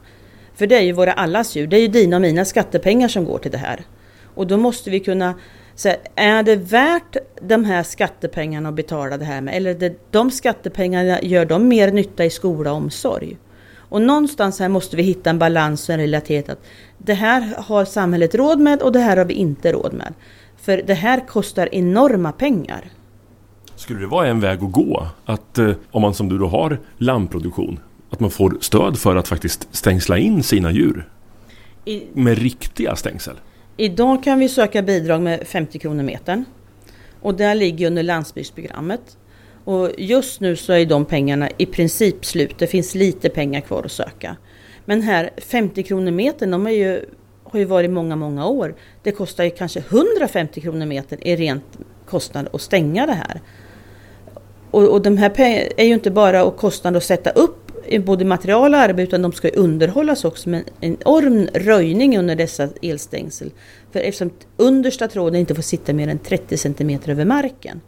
För 0.55 0.67
det 0.67 0.75
är 0.75 0.81
ju 0.81 0.91
våra 0.91 1.13
allas 1.13 1.55
djur, 1.55 1.67
det 1.67 1.77
är 1.77 1.81
ju 1.81 1.87
dina 1.87 2.15
och 2.15 2.21
mina 2.21 2.45
skattepengar 2.45 3.07
som 3.07 3.25
går 3.25 3.37
till 3.37 3.51
det 3.51 3.57
här. 3.57 3.81
Och 4.35 4.47
då 4.47 4.57
måste 4.57 4.89
vi 4.89 4.99
kunna 4.99 5.33
Så 5.75 5.93
är 6.15 6.43
det 6.43 6.55
värt 6.55 7.17
de 7.41 7.65
här 7.65 7.83
skattepengarna 7.83 8.69
att 8.69 8.75
betala 8.75 9.17
det 9.17 9.25
här 9.25 9.41
med? 9.41 9.55
Eller 9.55 9.73
det, 9.73 10.11
de 10.11 10.31
skattepengarna 10.31 11.21
gör 11.21 11.45
de 11.45 11.67
mer 11.67 11.91
nytta 11.91 12.25
i 12.25 12.29
skola 12.29 12.71
och 12.71 12.77
omsorg? 12.77 13.37
Och 13.89 14.01
någonstans 14.01 14.59
här 14.59 14.69
måste 14.69 14.95
vi 14.95 15.03
hitta 15.03 15.29
en 15.29 15.39
balans 15.39 15.89
och 15.89 15.93
en 15.93 15.99
relativitet. 15.99 16.49
Att 16.49 16.65
det 16.97 17.13
här 17.13 17.55
har 17.57 17.85
samhället 17.85 18.35
råd 18.35 18.59
med 18.59 18.81
och 18.81 18.91
det 18.91 18.99
här 18.99 19.17
har 19.17 19.25
vi 19.25 19.33
inte 19.33 19.71
råd 19.71 19.93
med. 19.93 20.13
För 20.57 20.81
det 20.87 20.93
här 20.93 21.27
kostar 21.27 21.69
enorma 21.71 22.31
pengar. 22.31 22.91
Skulle 23.75 23.99
det 23.99 24.07
vara 24.07 24.27
en 24.27 24.39
väg 24.39 24.63
att 24.63 24.71
gå? 24.71 25.07
Att 25.25 25.57
eh, 25.57 25.71
om 25.91 26.01
man 26.01 26.13
som 26.13 26.29
du 26.29 26.37
då 26.37 26.47
har 26.47 26.79
lammproduktion, 26.97 27.79
att 28.09 28.19
man 28.19 28.31
får 28.31 28.57
stöd 28.61 28.97
för 28.97 29.15
att 29.15 29.27
faktiskt 29.27 29.67
stängsla 29.71 30.17
in 30.17 30.43
sina 30.43 30.71
djur? 30.71 31.09
I, 31.85 32.03
med 32.13 32.37
riktiga 32.37 32.95
stängsel? 32.95 33.35
Idag 33.77 34.23
kan 34.23 34.39
vi 34.39 34.49
söka 34.49 34.81
bidrag 34.81 35.21
med 35.21 35.47
50 35.47 35.79
kronor 35.79 36.03
metern. 36.03 36.45
Och 37.21 37.35
det 37.35 37.53
ligger 37.53 37.87
under 37.87 38.03
landsbygdsprogrammet. 38.03 39.17
Och 39.63 39.91
just 39.97 40.41
nu 40.41 40.55
så 40.55 40.73
är 40.73 40.85
de 40.85 41.05
pengarna 41.05 41.49
i 41.57 41.65
princip 41.65 42.25
slut. 42.25 42.59
Det 42.59 42.67
finns 42.67 42.95
lite 42.95 43.29
pengar 43.29 43.61
kvar 43.61 43.83
att 43.83 43.91
söka. 43.91 44.37
Men 44.85 45.01
här 45.01 45.29
50 45.37 45.83
kronor 45.83 46.11
metern, 46.11 46.51
de 46.51 46.67
är 46.67 46.71
ju, 46.71 47.05
har 47.43 47.59
ju 47.59 47.65
varit 47.65 47.91
många, 47.91 48.15
många 48.15 48.47
år. 48.47 48.75
Det 49.03 49.11
kostar 49.11 49.43
ju 49.43 49.49
kanske 49.49 49.79
150 49.79 50.61
kronor 50.61 50.85
metern 50.85 51.19
i 51.21 51.35
rent 51.35 51.77
kostnad 52.05 52.47
att 52.53 52.61
stänga 52.61 53.05
det 53.05 53.13
här. 53.13 53.41
Och, 54.71 54.83
och 54.83 55.01
de 55.01 55.17
här 55.17 55.29
pengarna 55.29 55.67
är 55.77 55.85
ju 55.85 55.93
inte 55.93 56.11
bara 56.11 56.51
kostnad 56.51 56.95
att 56.95 57.03
sätta 57.03 57.29
upp 57.29 57.64
Eh, 57.87 58.01
både 58.01 58.25
material 58.25 58.73
och 58.73 58.79
arbete 58.79 59.01
utan 59.01 59.21
de 59.21 59.31
ska 59.31 59.49
underhållas 59.49 60.25
också 60.25 60.49
med 60.49 60.63
en 60.81 60.97
enorm 61.05 61.47
röjning 61.53 62.17
under 62.17 62.35
dessa 62.35 62.69
elstängsel. 62.81 63.51
För 63.91 63.99
eftersom 63.99 64.29
understa 64.57 65.07
tråden 65.07 65.39
inte 65.39 65.55
får 65.55 65.61
sitta 65.61 65.93
mer 65.93 66.07
än 66.07 66.19
30 66.19 66.57
cm 66.57 66.99
över 67.05 67.25
marken. 67.25 67.81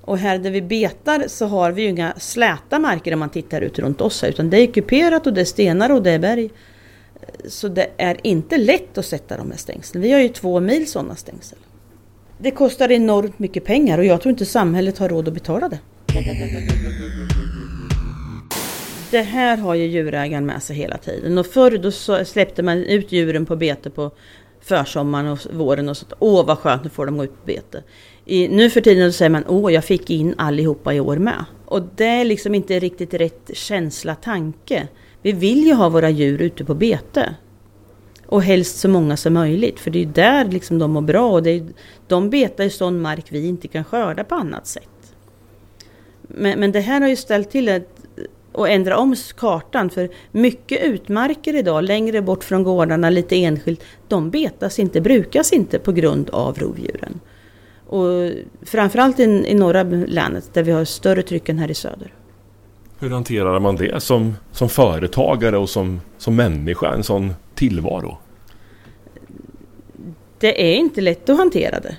Och 0.00 0.18
här 0.18 0.38
där 0.38 0.50
vi 0.50 0.62
betar 0.62 1.24
så 1.28 1.46
har 1.46 1.72
vi 1.72 1.82
ju 1.82 1.88
inga 1.88 2.14
släta 2.18 2.78
marker 2.78 3.12
om 3.12 3.18
man 3.18 3.30
tittar 3.30 3.60
ut 3.60 3.78
runt 3.78 4.00
oss 4.00 4.22
här, 4.22 4.28
utan 4.28 4.50
det 4.50 4.58
är 4.58 4.66
kuperat 4.66 5.26
och 5.26 5.32
det 5.32 5.40
är 5.40 5.44
stenar 5.44 5.90
och 5.90 6.02
det 6.02 6.10
är 6.10 6.18
berg. 6.18 6.50
Så 7.48 7.68
det 7.68 7.90
är 7.96 8.16
inte 8.22 8.58
lätt 8.58 8.98
att 8.98 9.06
sätta 9.06 9.36
de 9.36 9.50
här 9.50 9.58
stängslen. 9.58 10.02
Vi 10.02 10.12
har 10.12 10.20
ju 10.20 10.28
två 10.28 10.60
mil 10.60 10.90
sådana 10.90 11.16
stängsel. 11.16 11.58
Det 12.38 12.50
kostar 12.50 12.92
enormt 12.92 13.38
mycket 13.38 13.64
pengar 13.64 13.98
och 13.98 14.04
jag 14.04 14.20
tror 14.20 14.30
inte 14.30 14.46
samhället 14.46 14.98
har 14.98 15.08
råd 15.08 15.28
att 15.28 15.34
betala 15.34 15.68
det. 15.68 15.78
Det 19.12 19.22
här 19.22 19.56
har 19.56 19.74
ju 19.74 19.86
djurägaren 19.86 20.46
med 20.46 20.62
sig 20.62 20.76
hela 20.76 20.96
tiden 20.98 21.38
och 21.38 21.46
förr 21.46 21.78
då 21.78 21.90
släppte 22.24 22.62
man 22.62 22.78
ut 22.78 23.12
djuren 23.12 23.46
på 23.46 23.56
bete 23.56 23.90
på 23.90 24.10
försommaren 24.60 25.28
och 25.28 25.38
våren 25.52 25.88
och 25.88 25.96
sånt. 25.96 26.12
Åh 26.18 26.46
vad 26.46 26.58
skönt, 26.58 26.84
nu 26.84 26.90
får 26.90 27.06
de 27.06 27.16
gå 27.16 27.24
ut 27.24 27.30
på 27.30 27.46
bete. 27.46 27.82
I, 28.24 28.48
nu 28.48 28.70
för 28.70 28.80
tiden 28.80 29.12
så 29.12 29.16
säger 29.16 29.30
man 29.30 29.44
åh, 29.48 29.72
jag 29.72 29.84
fick 29.84 30.10
in 30.10 30.34
allihopa 30.38 30.94
i 30.94 31.00
år 31.00 31.16
med. 31.16 31.44
Och 31.64 31.82
det 31.96 32.06
är 32.06 32.24
liksom 32.24 32.54
inte 32.54 32.78
riktigt 32.78 33.14
rätt 33.14 33.50
känsla, 33.54 34.14
tanke. 34.14 34.88
Vi 35.22 35.32
vill 35.32 35.66
ju 35.66 35.72
ha 35.72 35.88
våra 35.88 36.10
djur 36.10 36.42
ute 36.42 36.64
på 36.64 36.74
bete. 36.74 37.34
Och 38.26 38.42
helst 38.42 38.78
så 38.78 38.88
många 38.88 39.16
som 39.16 39.34
möjligt, 39.34 39.80
för 39.80 39.90
det 39.90 39.98
är 39.98 40.04
ju 40.04 40.12
där 40.12 40.44
liksom 40.44 40.78
de 40.78 40.90
mår 40.90 41.02
bra. 41.02 41.32
Och 41.32 41.42
det 41.42 41.50
är, 41.50 41.66
de 42.08 42.30
betar 42.30 42.64
i 42.64 42.70
sån 42.70 43.00
mark 43.00 43.26
vi 43.28 43.46
inte 43.46 43.68
kan 43.68 43.84
skörda 43.84 44.24
på 44.24 44.34
annat 44.34 44.66
sätt. 44.66 45.14
Men, 46.22 46.60
men 46.60 46.72
det 46.72 46.80
här 46.80 47.00
har 47.00 47.08
ju 47.08 47.16
ställt 47.16 47.50
till 47.50 47.68
ett 47.68 48.01
och 48.52 48.68
ändra 48.68 48.98
om 48.98 49.16
kartan. 49.36 49.90
För 49.90 50.08
mycket 50.32 50.82
utmarker 50.82 51.56
idag, 51.56 51.84
längre 51.84 52.22
bort 52.22 52.44
från 52.44 52.62
gårdarna, 52.62 53.10
lite 53.10 53.36
enskilt, 53.36 53.84
de 54.08 54.30
betas 54.30 54.78
inte, 54.78 55.00
brukas 55.00 55.52
inte 55.52 55.78
på 55.78 55.92
grund 55.92 56.30
av 56.30 56.58
rovdjuren. 56.58 57.20
Och 57.86 58.30
framförallt 58.62 59.20
i, 59.20 59.22
i 59.22 59.54
norra 59.54 59.82
länet 59.82 60.54
där 60.54 60.62
vi 60.62 60.72
har 60.72 60.84
större 60.84 61.22
tryck 61.22 61.48
än 61.48 61.58
här 61.58 61.70
i 61.70 61.74
söder. 61.74 62.14
Hur 62.98 63.10
hanterar 63.10 63.60
man 63.60 63.76
det 63.76 64.02
som, 64.02 64.34
som 64.52 64.68
företagare 64.68 65.58
och 65.58 65.68
som, 65.68 66.00
som 66.18 66.36
människa, 66.36 66.94
en 66.94 67.02
sån 67.02 67.34
tillvaro? 67.54 68.18
Det 70.38 70.72
är 70.72 70.76
inte 70.76 71.00
lätt 71.00 71.28
att 71.28 71.36
hantera 71.36 71.80
det. 71.80 71.96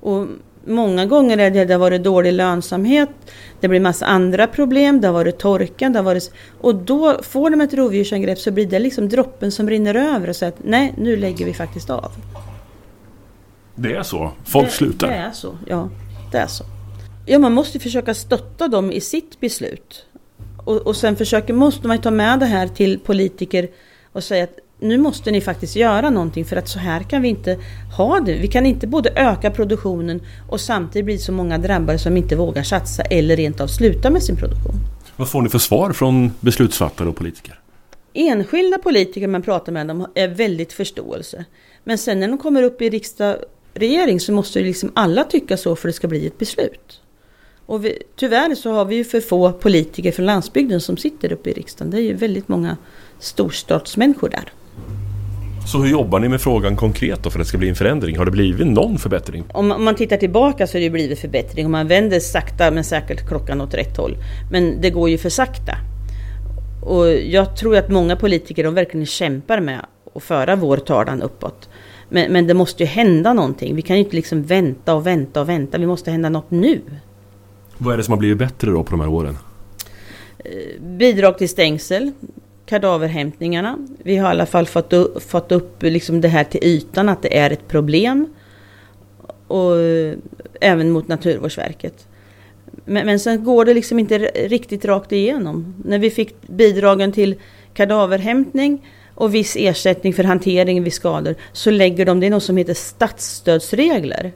Och 0.00 0.26
många 0.66 1.06
gånger 1.06 1.38
är 1.38 1.50
det, 1.50 1.64
det 1.64 1.74
har 1.74 1.78
varit 1.78 2.02
dålig 2.02 2.32
lönsamhet, 2.32 3.08
det 3.60 3.68
blir 3.68 3.80
massa 3.80 4.06
andra 4.06 4.46
problem, 4.46 5.00
det 5.00 5.08
har 5.08 5.12
varit 5.14 5.38
torka, 5.38 5.88
det 5.88 5.98
har 5.98 6.04
varit... 6.04 6.32
Och 6.60 6.74
då 6.74 7.22
får 7.22 7.50
de 7.50 7.60
ett 7.60 7.74
rovdjursangrepp 7.74 8.38
så 8.38 8.50
blir 8.50 8.66
det 8.66 8.78
liksom 8.78 9.08
droppen 9.08 9.52
som 9.52 9.70
rinner 9.70 9.94
över 9.94 10.28
och 10.28 10.36
säger 10.36 10.52
att 10.52 10.58
nej, 10.64 10.94
nu 10.96 11.16
lägger 11.16 11.44
vi 11.44 11.54
faktiskt 11.54 11.90
av. 11.90 12.12
Det 13.74 13.94
är 13.94 14.02
så? 14.02 14.30
Folk 14.44 14.66
det, 14.66 14.72
slutar? 14.72 15.08
Det 15.08 15.14
är 15.14 15.32
så, 15.32 15.58
ja. 15.66 15.88
Det 16.32 16.38
är 16.38 16.46
så. 16.46 16.64
Ja, 17.26 17.38
man 17.38 17.52
måste 17.52 17.78
försöka 17.78 18.14
stötta 18.14 18.68
dem 18.68 18.92
i 18.92 19.00
sitt 19.00 19.40
beslut. 19.40 20.06
Och, 20.64 20.76
och 20.76 20.96
sen 20.96 21.16
försöker, 21.16 21.54
måste 21.54 21.88
man 21.88 21.98
ta 21.98 22.10
med 22.10 22.38
det 22.38 22.46
här 22.46 22.68
till 22.68 22.98
politiker 22.98 23.68
och 24.12 24.24
säga 24.24 24.44
att 24.44 24.58
nu 24.82 24.98
måste 24.98 25.30
ni 25.30 25.40
faktiskt 25.40 25.76
göra 25.76 26.10
någonting 26.10 26.44
för 26.44 26.56
att 26.56 26.68
så 26.68 26.78
här 26.78 27.02
kan 27.02 27.22
vi 27.22 27.28
inte 27.28 27.58
ha 27.96 28.20
det. 28.20 28.32
Vi 28.32 28.48
kan 28.48 28.66
inte 28.66 28.86
både 28.86 29.10
öka 29.10 29.50
produktionen 29.50 30.20
och 30.48 30.60
samtidigt 30.60 31.04
bli 31.04 31.18
så 31.18 31.32
många 31.32 31.58
drabbade 31.58 31.98
som 31.98 32.16
inte 32.16 32.36
vågar 32.36 32.62
satsa 32.62 33.02
eller 33.02 33.36
rent 33.36 33.60
av 33.60 33.66
sluta 33.66 34.10
med 34.10 34.22
sin 34.22 34.36
produktion. 34.36 34.74
Vad 35.16 35.28
får 35.28 35.42
ni 35.42 35.48
för 35.48 35.58
svar 35.58 35.92
från 35.92 36.30
beslutsfattare 36.40 37.08
och 37.08 37.16
politiker? 37.16 37.58
Enskilda 38.14 38.78
politiker 38.78 39.28
man 39.28 39.42
pratar 39.42 39.72
med 39.72 39.86
dem 39.86 40.06
är 40.14 40.28
väldigt 40.28 40.72
förståelse. 40.72 41.44
Men 41.84 41.98
sen 41.98 42.20
när 42.20 42.28
de 42.28 42.38
kommer 42.38 42.62
upp 42.62 42.82
i 42.82 42.90
riksdag 42.90 43.36
regering 43.74 44.20
så 44.20 44.32
måste 44.32 44.58
ju 44.58 44.64
liksom 44.64 44.92
alla 44.94 45.24
tycka 45.24 45.56
så 45.56 45.76
för 45.76 45.88
att 45.88 45.94
det 45.94 45.96
ska 45.96 46.08
bli 46.08 46.26
ett 46.26 46.38
beslut. 46.38 47.00
Och 47.66 47.84
vi, 47.84 48.02
tyvärr 48.16 48.54
så 48.54 48.72
har 48.72 48.84
vi 48.84 48.96
ju 48.96 49.04
för 49.04 49.20
få 49.20 49.52
politiker 49.52 50.12
från 50.12 50.26
landsbygden 50.26 50.80
som 50.80 50.96
sitter 50.96 51.32
uppe 51.32 51.50
i 51.50 51.52
riksdagen. 51.52 51.90
Det 51.90 51.96
är 51.96 52.02
ju 52.02 52.14
väldigt 52.14 52.48
många 52.48 52.76
storstadsmänniskor 53.18 54.28
där. 54.28 54.52
Så 55.66 55.78
hur 55.78 55.90
jobbar 55.90 56.20
ni 56.20 56.28
med 56.28 56.40
frågan 56.40 56.76
konkret 56.76 57.22
då 57.22 57.30
för 57.30 57.38
att 57.38 57.44
det 57.44 57.48
ska 57.48 57.58
bli 57.58 57.68
en 57.68 57.74
förändring? 57.74 58.18
Har 58.18 58.24
det 58.24 58.30
blivit 58.30 58.66
någon 58.66 58.98
förbättring? 58.98 59.44
Om 59.52 59.68
man 59.84 59.94
tittar 59.94 60.16
tillbaka 60.16 60.66
så 60.66 60.78
har 60.78 60.82
det 60.82 60.90
blivit 60.90 61.18
förbättring 61.18 61.64
och 61.64 61.70
man 61.70 61.88
vänder 61.88 62.20
sakta 62.20 62.70
men 62.70 62.84
säkert 62.84 63.28
klockan 63.28 63.60
åt 63.60 63.74
rätt 63.74 63.96
håll. 63.96 64.16
Men 64.50 64.80
det 64.80 64.90
går 64.90 65.10
ju 65.10 65.18
för 65.18 65.28
sakta. 65.28 65.76
Och 66.82 67.08
jag 67.12 67.56
tror 67.56 67.76
att 67.76 67.88
många 67.88 68.16
politiker 68.16 68.64
de 68.64 68.74
verkligen 68.74 69.06
kämpar 69.06 69.60
med 69.60 69.86
att 70.14 70.22
föra 70.22 70.56
vår 70.56 70.76
talan 70.76 71.22
uppåt. 71.22 71.68
Men, 72.08 72.32
men 72.32 72.46
det 72.46 72.54
måste 72.54 72.82
ju 72.82 72.86
hända 72.86 73.32
någonting. 73.32 73.76
Vi 73.76 73.82
kan 73.82 73.96
ju 73.96 74.04
inte 74.04 74.16
liksom 74.16 74.42
vänta 74.42 74.94
och 74.94 75.06
vänta 75.06 75.40
och 75.40 75.48
vänta. 75.48 75.78
Vi 75.78 75.86
måste 75.86 76.10
hända 76.10 76.28
något 76.28 76.50
nu. 76.50 76.80
Vad 77.78 77.94
är 77.94 77.98
det 77.98 78.04
som 78.04 78.12
har 78.12 78.18
blivit 78.18 78.38
bättre 78.38 78.70
då 78.70 78.84
på 78.84 78.90
de 78.90 79.00
här 79.00 79.08
åren? 79.08 79.38
Eh, 80.38 80.82
bidrag 80.82 81.38
till 81.38 81.48
stängsel, 81.48 82.12
kadaverhämtningarna. 82.66 83.78
Vi 84.02 84.16
har 84.16 84.28
i 84.28 84.30
alla 84.30 84.46
fall 84.46 84.66
fått 84.66 84.92
upp, 84.92 85.22
fått 85.22 85.52
upp 85.52 85.82
liksom 85.82 86.20
det 86.20 86.28
här 86.28 86.44
till 86.44 86.64
ytan 86.64 87.08
att 87.08 87.22
det 87.22 87.38
är 87.38 87.50
ett 87.50 87.68
problem. 87.68 88.34
Och 89.46 89.80
eh, 89.80 90.14
även 90.60 90.90
mot 90.90 91.08
Naturvårdsverket. 91.08 92.06
Men, 92.84 93.06
men 93.06 93.20
sen 93.20 93.44
går 93.44 93.64
det 93.64 93.74
liksom 93.74 93.98
inte 93.98 94.18
riktigt 94.18 94.84
rakt 94.84 95.12
igenom. 95.12 95.74
När 95.84 95.98
vi 95.98 96.10
fick 96.10 96.48
bidragen 96.48 97.12
till 97.12 97.34
kadaverhämtning 97.74 98.86
och 99.14 99.34
viss 99.34 99.56
ersättning 99.56 100.14
för 100.14 100.24
hantering 100.24 100.82
vid 100.82 100.92
skador 100.92 101.34
så 101.52 101.70
lägger 101.70 102.06
de, 102.06 102.20
det 102.20 102.26
är 102.26 102.30
något 102.30 102.42
som 102.42 102.56
heter 102.56 102.74
statsstödsregler. 102.74 104.32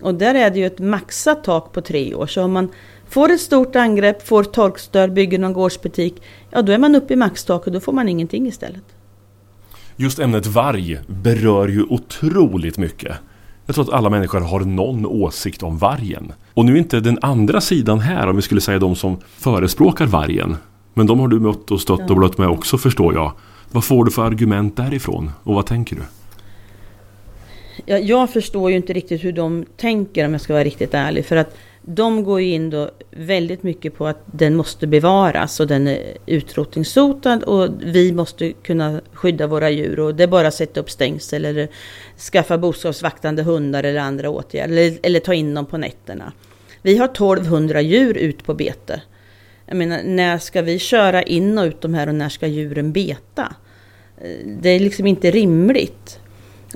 Och 0.00 0.14
där 0.14 0.34
är 0.34 0.50
det 0.50 0.58
ju 0.58 0.66
ett 0.66 0.78
maxat 0.78 1.44
tak 1.44 1.72
på 1.72 1.80
tre 1.80 2.14
år. 2.14 2.26
Så 2.26 2.42
om 2.42 2.52
man 2.52 2.68
får 3.08 3.32
ett 3.32 3.40
stort 3.40 3.76
angrepp, 3.76 4.28
får 4.28 4.44
torkstöd, 4.44 5.12
bygger 5.12 5.38
någon 5.38 5.52
gårdsbutik, 5.52 6.22
ja 6.50 6.62
då 6.62 6.72
är 6.72 6.78
man 6.78 6.94
uppe 6.94 7.12
i 7.12 7.16
maxtaket 7.16 7.66
och 7.66 7.72
då 7.72 7.80
får 7.80 7.92
man 7.92 8.08
ingenting 8.08 8.46
istället. 8.46 8.84
Just 9.96 10.18
ämnet 10.18 10.46
varg 10.46 10.98
berör 11.06 11.68
ju 11.68 11.82
otroligt 11.82 12.78
mycket. 12.78 13.16
Jag 13.66 13.74
tror 13.74 13.84
att 13.84 13.92
alla 13.94 14.10
människor 14.10 14.40
har 14.40 14.60
någon 14.60 15.06
åsikt 15.06 15.62
om 15.62 15.78
vargen. 15.78 16.32
Och 16.54 16.64
nu 16.64 16.72
är 16.72 16.78
inte 16.78 17.00
den 17.00 17.18
andra 17.22 17.60
sidan 17.60 18.00
här, 18.00 18.26
om 18.26 18.36
vi 18.36 18.42
skulle 18.42 18.60
säga 18.60 18.78
de 18.78 18.96
som 18.96 19.16
förespråkar 19.26 20.06
vargen. 20.06 20.56
Men 20.94 21.06
de 21.06 21.20
har 21.20 21.28
du 21.28 21.40
mött 21.40 21.70
och 21.70 21.80
stött 21.80 22.10
och 22.10 22.16
blött 22.16 22.38
med 22.38 22.48
också 22.48 22.78
förstår 22.78 23.14
jag. 23.14 23.32
Vad 23.72 23.84
får 23.84 24.04
du 24.04 24.10
för 24.10 24.24
argument 24.24 24.76
därifrån 24.76 25.30
och 25.42 25.54
vad 25.54 25.66
tänker 25.66 25.96
du? 25.96 26.02
Jag, 27.86 28.02
jag 28.02 28.30
förstår 28.30 28.70
ju 28.70 28.76
inte 28.76 28.92
riktigt 28.92 29.24
hur 29.24 29.32
de 29.32 29.64
tänker 29.76 30.26
om 30.26 30.32
jag 30.32 30.40
ska 30.40 30.52
vara 30.52 30.64
riktigt 30.64 30.94
ärlig. 30.94 31.26
För 31.26 31.36
att 31.36 31.56
de 31.88 32.24
går 32.24 32.40
ju 32.40 32.52
in 32.52 32.70
då 32.70 32.90
väldigt 33.10 33.62
mycket 33.62 33.96
på 33.96 34.06
att 34.06 34.22
den 34.26 34.56
måste 34.56 34.86
bevaras 34.86 35.60
och 35.60 35.66
den 35.66 35.88
är 35.88 36.16
utrotningshotad 36.26 37.42
och 37.42 37.68
vi 37.82 38.12
måste 38.12 38.52
kunna 38.52 39.00
skydda 39.12 39.46
våra 39.46 39.70
djur 39.70 40.00
och 40.00 40.14
det 40.14 40.22
är 40.22 40.28
bara 40.28 40.48
att 40.48 40.54
sätta 40.54 40.80
upp 40.80 40.90
stängsel 40.90 41.44
eller 41.44 41.68
skaffa 42.32 42.58
boskapsvaktande 42.58 43.42
hundar 43.42 43.84
eller 43.84 44.00
andra 44.00 44.30
åtgärder 44.30 44.76
eller, 44.76 44.98
eller 45.02 45.20
ta 45.20 45.34
in 45.34 45.54
dem 45.54 45.66
på 45.66 45.78
nätterna. 45.78 46.32
Vi 46.82 46.96
har 46.96 47.08
1200 47.08 47.80
djur 47.80 48.16
ut 48.16 48.44
på 48.44 48.54
bete. 48.54 49.02
Jag 49.66 49.76
menar, 49.76 50.02
när 50.04 50.38
ska 50.38 50.62
vi 50.62 50.78
köra 50.78 51.22
in 51.22 51.58
och 51.58 51.64
ut 51.64 51.80
de 51.80 51.94
här 51.94 52.08
och 52.08 52.14
när 52.14 52.28
ska 52.28 52.46
djuren 52.46 52.92
beta? 52.92 53.54
Eh, 54.18 54.46
det 54.46 54.70
är 54.70 54.80
liksom 54.80 55.06
inte 55.06 55.30
rimligt. 55.30 56.20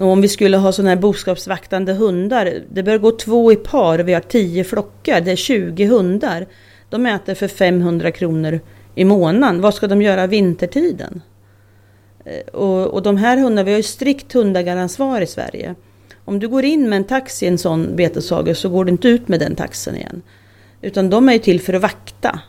Och 0.01 0.07
om 0.07 0.21
vi 0.21 0.29
skulle 0.29 0.57
ha 0.57 0.73
sådana 0.73 0.91
här 0.91 0.97
boskapsvaktande 0.97 1.93
hundar, 1.93 2.55
det 2.73 2.83
bör 2.83 2.99
gå 2.99 3.11
två 3.11 3.53
i 3.53 3.57
par 3.57 3.99
och 3.99 4.09
vi 4.09 4.15
har 4.15 4.21
tio 4.21 4.65
flockar, 4.65 5.21
det 5.21 5.31
är 5.31 5.37
20 5.37 5.87
hundar. 5.87 6.47
De 6.91 7.07
äter 7.07 7.35
för 7.35 7.49
500 7.49 8.11
kronor 8.11 8.61
i 8.95 9.05
månaden. 9.05 9.61
Vad 9.61 9.75
ska 9.75 9.87
de 9.87 10.03
göra 10.03 10.27
vintertiden? 10.27 11.23
Eh, 12.25 12.55
och, 12.55 12.87
och 12.87 13.03
de 13.03 13.17
här 13.17 13.37
hundarna, 13.37 13.63
vi 13.63 13.71
har 13.71 13.77
ju 13.77 13.83
strikt 13.83 14.33
hundägaransvar 14.33 15.21
i 15.21 15.27
Sverige. 15.27 15.75
Om 16.25 16.39
du 16.39 16.49
går 16.49 16.65
in 16.65 16.89
med 16.89 16.97
en 16.97 17.05
tax 17.05 17.43
i 17.43 17.47
en 17.47 17.59
sån 17.59 17.97
beteshage 17.97 18.57
så 18.57 18.69
går 18.69 18.85
du 18.85 18.91
inte 18.91 19.09
ut 19.09 19.29
med 19.29 19.41
den 19.41 19.55
taxen 19.55 19.97
igen. 19.97 20.23
Utan 20.83 21.11
de 21.11 21.29
är 21.29 21.33
ju 21.33 21.39
till 21.39 21.61
för 21.61 21.73
att 21.73 21.83
vakta. 21.83 22.41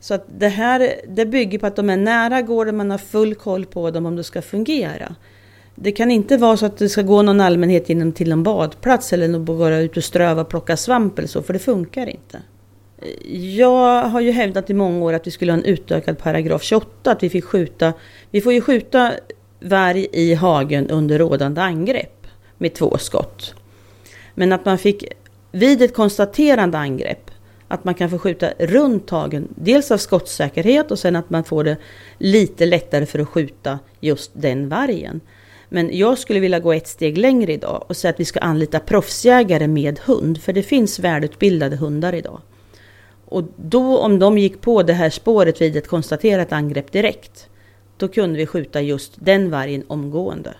Så 0.00 0.14
att 0.14 0.26
det 0.38 0.48
här 0.48 0.92
det 1.08 1.26
bygger 1.26 1.58
på 1.58 1.66
att 1.66 1.76
de 1.76 1.90
är 1.90 1.96
nära 1.96 2.42
gården, 2.42 2.76
man 2.76 2.90
har 2.90 2.98
full 2.98 3.34
koll 3.34 3.66
på 3.66 3.90
dem 3.90 4.06
om 4.06 4.16
det 4.16 4.24
ska 4.24 4.42
fungera. 4.42 5.16
Det 5.74 5.92
kan 5.92 6.10
inte 6.10 6.36
vara 6.36 6.56
så 6.56 6.66
att 6.66 6.76
det 6.76 6.88
ska 6.88 7.02
gå 7.02 7.22
någon 7.22 7.40
allmänhet 7.40 7.90
in 7.90 8.12
till 8.12 8.32
en 8.32 8.42
badplats 8.42 9.12
eller 9.12 9.38
bara 9.38 9.78
ut 9.78 9.96
och 9.96 10.04
ströva 10.04 10.40
och 10.40 10.48
plocka 10.48 10.76
svamp 10.76 11.18
eller 11.18 11.28
så, 11.28 11.42
för 11.42 11.52
det 11.52 11.58
funkar 11.58 12.06
inte. 12.06 12.42
Jag 13.56 14.02
har 14.02 14.20
ju 14.20 14.30
hävdat 14.30 14.70
i 14.70 14.74
många 14.74 15.04
år 15.04 15.12
att 15.12 15.26
vi 15.26 15.30
skulle 15.30 15.52
ha 15.52 15.58
en 15.58 15.64
utökad 15.64 16.18
paragraf 16.18 16.62
28, 16.62 17.10
att 17.10 17.22
vi 17.22 17.30
fick 17.30 17.44
skjuta, 17.44 17.92
vi 18.30 18.40
får 18.40 18.52
ju 18.52 18.60
skjuta 18.60 19.12
varg 19.60 20.06
i 20.12 20.34
hagen 20.34 20.90
under 20.90 21.18
rådande 21.18 21.60
angrepp 21.60 22.26
med 22.58 22.74
två 22.74 22.98
skott. 22.98 23.54
Men 24.34 24.52
att 24.52 24.64
man 24.64 24.78
fick 24.78 25.04
vid 25.52 25.82
ett 25.82 25.94
konstaterande 25.94 26.78
angrepp 26.78 27.30
att 27.68 27.84
man 27.84 27.94
kan 27.94 28.10
få 28.10 28.18
skjuta 28.18 28.52
runt 28.58 29.10
hagen. 29.10 29.48
Dels 29.54 29.90
av 29.90 29.98
skottsäkerhet 29.98 30.90
och 30.90 30.98
sen 30.98 31.16
att 31.16 31.30
man 31.30 31.44
får 31.44 31.64
det 31.64 31.76
lite 32.18 32.66
lättare 32.66 33.06
för 33.06 33.18
att 33.18 33.28
skjuta 33.28 33.78
just 34.00 34.30
den 34.34 34.68
vargen. 34.68 35.20
Men 35.74 35.96
jag 35.96 36.18
skulle 36.18 36.40
vilja 36.40 36.60
gå 36.60 36.72
ett 36.72 36.86
steg 36.86 37.18
längre 37.18 37.52
idag 37.52 37.84
och 37.88 37.96
säga 37.96 38.10
att 38.10 38.20
vi 38.20 38.24
ska 38.24 38.40
anlita 38.40 38.80
proffsjägare 38.80 39.68
med 39.68 39.98
hund. 39.98 40.42
För 40.42 40.52
det 40.52 40.62
finns 40.62 40.98
välutbildade 40.98 41.76
hundar 41.76 42.14
idag. 42.14 42.40
Och 43.26 43.44
då 43.56 43.98
om 43.98 44.18
de 44.18 44.38
gick 44.38 44.60
på 44.60 44.82
det 44.82 44.92
här 44.92 45.10
spåret 45.10 45.60
vid 45.60 45.76
ett 45.76 45.88
konstaterat 45.88 46.52
angrepp 46.52 46.92
direkt. 46.92 47.48
Då 47.96 48.08
kunde 48.08 48.38
vi 48.38 48.46
skjuta 48.46 48.80
just 48.80 49.12
den 49.16 49.50
vargen 49.50 49.84
omgående. 49.88 50.54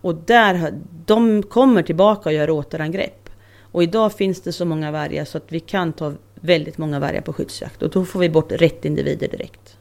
Och 0.00 0.14
där, 0.14 0.72
de 1.06 1.42
kommer 1.42 1.82
tillbaka 1.82 2.28
och 2.28 2.32
gör 2.32 2.50
återangrepp. 2.50 3.30
Och 3.62 3.82
idag 3.82 4.12
finns 4.12 4.40
det 4.40 4.52
så 4.52 4.64
många 4.64 4.90
vargar 4.90 5.24
så 5.24 5.38
att 5.38 5.52
vi 5.52 5.60
kan 5.60 5.92
ta 5.92 6.12
väldigt 6.34 6.78
många 6.78 7.00
vargar 7.00 7.20
på 7.20 7.32
skyddsjakt. 7.32 7.82
Och 7.82 7.90
då 7.90 8.04
får 8.04 8.20
vi 8.20 8.28
bort 8.28 8.52
rätt 8.52 8.84
individer 8.84 9.28
direkt. 9.28 9.77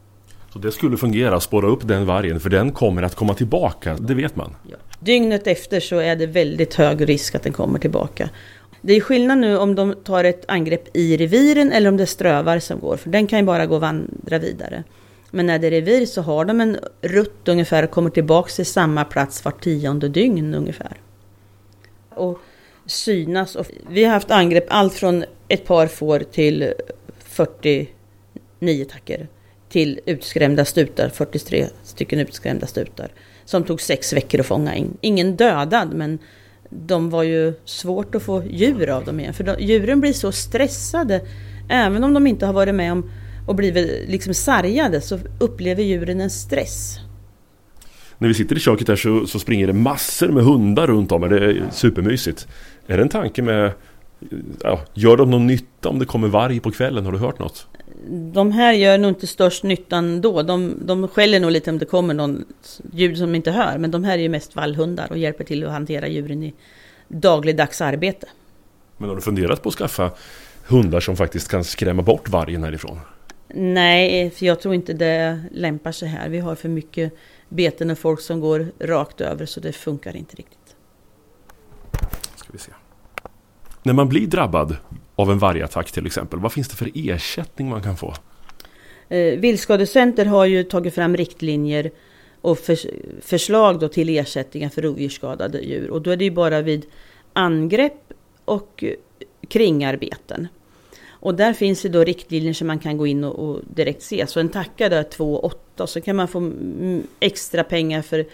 Så 0.57 0.61
det 0.61 0.71
skulle 0.71 0.97
fungera, 0.97 1.39
spåra 1.39 1.67
upp 1.67 1.87
den 1.87 2.05
vargen, 2.05 2.39
för 2.39 2.49
den 2.49 2.71
kommer 2.71 3.03
att 3.03 3.15
komma 3.15 3.33
tillbaka, 3.33 3.97
det 3.99 4.13
vet 4.13 4.35
man. 4.35 4.55
Ja. 4.69 4.77
Dygnet 4.99 5.47
efter 5.47 5.79
så 5.79 5.97
är 5.97 6.15
det 6.15 6.25
väldigt 6.25 6.73
hög 6.73 7.09
risk 7.09 7.35
att 7.35 7.43
den 7.43 7.53
kommer 7.53 7.79
tillbaka. 7.79 8.29
Det 8.81 8.93
är 8.93 9.01
skillnad 9.01 9.37
nu 9.37 9.57
om 9.57 9.75
de 9.75 9.95
tar 10.03 10.23
ett 10.23 10.45
angrepp 10.47 10.97
i 10.97 11.17
reviren 11.17 11.71
eller 11.71 11.89
om 11.89 11.97
det 11.97 12.03
är 12.03 12.05
strövar 12.05 12.59
som 12.59 12.79
går, 12.79 12.97
för 12.97 13.09
den 13.09 13.27
kan 13.27 13.39
ju 13.39 13.45
bara 13.45 13.65
gå 13.65 13.75
och 13.75 13.81
vandra 13.81 14.39
vidare. 14.39 14.83
Men 15.31 15.45
när 15.45 15.59
det 15.59 15.67
är 15.67 15.71
revir 15.71 16.05
så 16.05 16.21
har 16.21 16.45
de 16.45 16.61
en 16.61 16.77
rutt 17.01 17.47
ungefär 17.47 17.83
och 17.83 17.91
kommer 17.91 18.09
tillbaka 18.09 18.49
till 18.49 18.65
samma 18.65 19.05
plats 19.05 19.45
var 19.45 19.51
tionde 19.51 20.09
dygn 20.09 20.53
ungefär. 20.53 20.97
Och 22.09 22.39
synas. 22.85 23.55
Och 23.55 23.65
vi 23.89 24.03
har 24.03 24.13
haft 24.13 24.31
angrepp 24.31 24.65
allt 24.69 24.93
från 24.93 25.25
ett 25.47 25.65
par 25.65 25.87
får 25.87 26.19
till 26.19 26.73
49 27.19 28.85
tacker 28.85 29.27
till 29.69 29.99
utskrämda 30.05 30.65
stutar, 30.65 31.09
43 31.09 31.67
stycken 31.83 32.19
utskrämda 32.19 32.67
stutar. 32.67 33.11
Som 33.45 33.63
tog 33.63 33.81
sex 33.81 34.13
veckor 34.13 34.39
att 34.39 34.45
fånga 34.45 34.75
in. 34.75 34.97
Ingen 35.01 35.35
dödad 35.35 35.93
men 35.93 36.19
de 36.69 37.09
var 37.09 37.23
ju 37.23 37.53
svårt 37.65 38.15
att 38.15 38.23
få 38.23 38.43
djur 38.43 38.89
av 38.89 39.05
dem 39.05 39.19
igen. 39.19 39.33
För 39.33 39.43
de, 39.43 39.55
djuren 39.59 40.01
blir 40.01 40.13
så 40.13 40.31
stressade. 40.31 41.21
Även 41.69 42.03
om 42.03 42.13
de 42.13 42.27
inte 42.27 42.45
har 42.45 42.53
varit 42.53 42.75
med 42.75 42.91
om 42.91 43.11
och 43.47 43.55
blivit 43.55 44.09
liksom 44.09 44.33
sargade 44.33 45.01
så 45.01 45.19
upplever 45.39 45.83
djuren 45.83 46.21
en 46.21 46.29
stress. 46.29 46.99
När 48.17 48.27
vi 48.27 48.33
sitter 48.33 48.55
i 48.55 48.59
köket 48.59 48.87
här 48.87 48.95
så, 48.95 49.27
så 49.27 49.39
springer 49.39 49.67
det 49.67 49.73
massor 49.73 50.27
med 50.27 50.43
hundar 50.43 50.87
runt 50.87 51.11
om. 51.11 51.21
Det 51.21 51.45
är 51.45 51.63
supermysigt. 51.71 52.47
Är 52.87 52.97
det 52.97 53.03
en 53.03 53.09
tanke 53.09 53.41
med 53.41 53.71
ja, 54.63 54.79
Gör 54.93 55.17
de 55.17 55.31
någon 55.31 55.47
nytta 55.47 55.89
om 55.89 55.99
det 55.99 56.05
kommer 56.05 56.27
varg 56.27 56.59
på 56.59 56.71
kvällen? 56.71 57.05
Har 57.05 57.11
du 57.11 57.17
hört 57.17 57.39
något? 57.39 57.67
De 58.09 58.51
här 58.51 58.73
gör 58.73 58.97
nog 58.97 59.11
inte 59.11 59.27
störst 59.27 59.63
nyttan 59.63 60.21
då. 60.21 60.43
De, 60.43 60.75
de 60.81 61.07
skäller 61.07 61.39
nog 61.39 61.51
lite 61.51 61.69
om 61.69 61.77
det 61.77 61.85
kommer 61.85 62.13
någon 62.13 62.45
ljud 62.93 63.17
som 63.17 63.31
de 63.31 63.35
inte 63.35 63.51
hör. 63.51 63.77
Men 63.77 63.91
de 63.91 64.03
här 64.03 64.17
är 64.17 64.21
ju 64.21 64.29
mest 64.29 64.55
vallhundar 64.55 65.11
och 65.11 65.17
hjälper 65.17 65.43
till 65.43 65.65
att 65.65 65.71
hantera 65.71 66.07
djuren 66.07 66.43
i 66.43 66.53
dagligdags 67.07 67.81
arbete. 67.81 68.27
Men 68.97 69.09
har 69.09 69.15
du 69.15 69.21
funderat 69.21 69.63
på 69.63 69.69
att 69.69 69.75
skaffa 69.75 70.11
hundar 70.67 70.99
som 70.99 71.15
faktiskt 71.15 71.47
kan 71.47 71.63
skrämma 71.63 72.01
bort 72.01 72.29
vargen 72.29 72.63
härifrån? 72.63 72.99
Nej, 73.53 74.29
för 74.29 74.45
jag 74.45 74.59
tror 74.59 74.73
inte 74.73 74.93
det 74.93 75.41
lämpar 75.51 75.91
sig 75.91 76.07
här. 76.07 76.29
Vi 76.29 76.39
har 76.39 76.55
för 76.55 76.69
mycket 76.69 77.13
beten 77.49 77.89
och 77.89 77.97
folk 77.97 78.21
som 78.21 78.39
går 78.39 78.67
rakt 78.79 79.21
över 79.21 79.45
så 79.45 79.59
det 79.59 79.73
funkar 79.73 80.15
inte 80.15 80.35
riktigt. 80.35 80.75
Ska 82.35 82.49
vi 82.51 82.57
se. 82.57 82.71
När 83.83 83.93
man 83.93 84.09
blir 84.09 84.27
drabbad 84.27 84.77
av 85.17 85.31
en 85.31 85.39
vargattack 85.39 85.91
till 85.91 86.05
exempel, 86.05 86.39
vad 86.39 86.53
finns 86.53 86.67
det 86.67 86.75
för 86.75 86.91
ersättning 86.93 87.69
man 87.69 87.81
kan 87.81 87.97
få? 87.97 88.13
Eh, 89.09 89.39
Viltskadecenter 89.39 90.25
har 90.25 90.45
ju 90.45 90.63
tagit 90.63 90.95
fram 90.95 91.17
riktlinjer 91.17 91.91
och 92.41 92.59
för, 92.59 92.77
förslag 93.21 93.79
då 93.79 93.87
till 93.87 94.09
ersättningar 94.09 94.69
för 94.69 94.81
rovdjursskadade 94.81 95.59
djur. 95.59 95.89
Och 95.89 96.01
då 96.01 96.11
är 96.11 96.17
det 96.17 96.23
ju 96.23 96.31
bara 96.31 96.61
vid 96.61 96.85
angrepp 97.33 98.13
och 98.45 98.83
eh, 98.83 98.93
kringarbeten. 99.47 100.47
Och 101.19 101.35
där 101.35 101.53
finns 101.53 101.81
det 101.81 101.89
då 101.89 102.03
riktlinjer 102.03 102.53
som 102.53 102.67
man 102.67 102.79
kan 102.79 102.97
gå 102.97 103.07
in 103.07 103.23
och, 103.23 103.49
och 103.49 103.61
direkt 103.75 104.01
se. 104.01 104.27
Så 104.27 104.39
en 104.39 104.49
tacka 104.49 104.89
där 104.89 105.03
2,8 105.03 105.85
så 105.85 106.01
kan 106.01 106.15
man 106.15 106.27
få 106.27 106.51
extra 107.19 107.63
pengar 107.63 108.01
för 108.01 108.25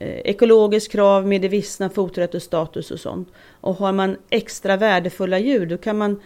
ekologiskt 0.00 0.92
krav, 0.92 1.26
medievissna, 1.26 1.90
foträtt 1.90 2.34
och 2.34 2.42
status 2.42 2.90
och 2.90 3.00
sånt. 3.00 3.28
Och 3.60 3.74
har 3.74 3.92
man 3.92 4.16
extra 4.30 4.76
värdefulla 4.76 5.38
djur 5.38 5.66
då 5.66 5.76
kan 5.76 5.98
man 5.98 6.20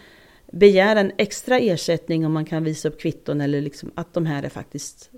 begära 0.51 0.99
en 0.99 1.11
extra 1.17 1.59
ersättning 1.59 2.25
om 2.25 2.33
man 2.33 2.45
kan 2.45 2.63
visa 2.63 2.87
upp 2.87 2.99
kvitton 2.99 3.41
eller 3.41 3.61
liksom 3.61 3.91
att 3.95 4.13
de 4.13 4.25
här 4.25 4.43
är 4.43 4.49
faktiskt 4.49 5.09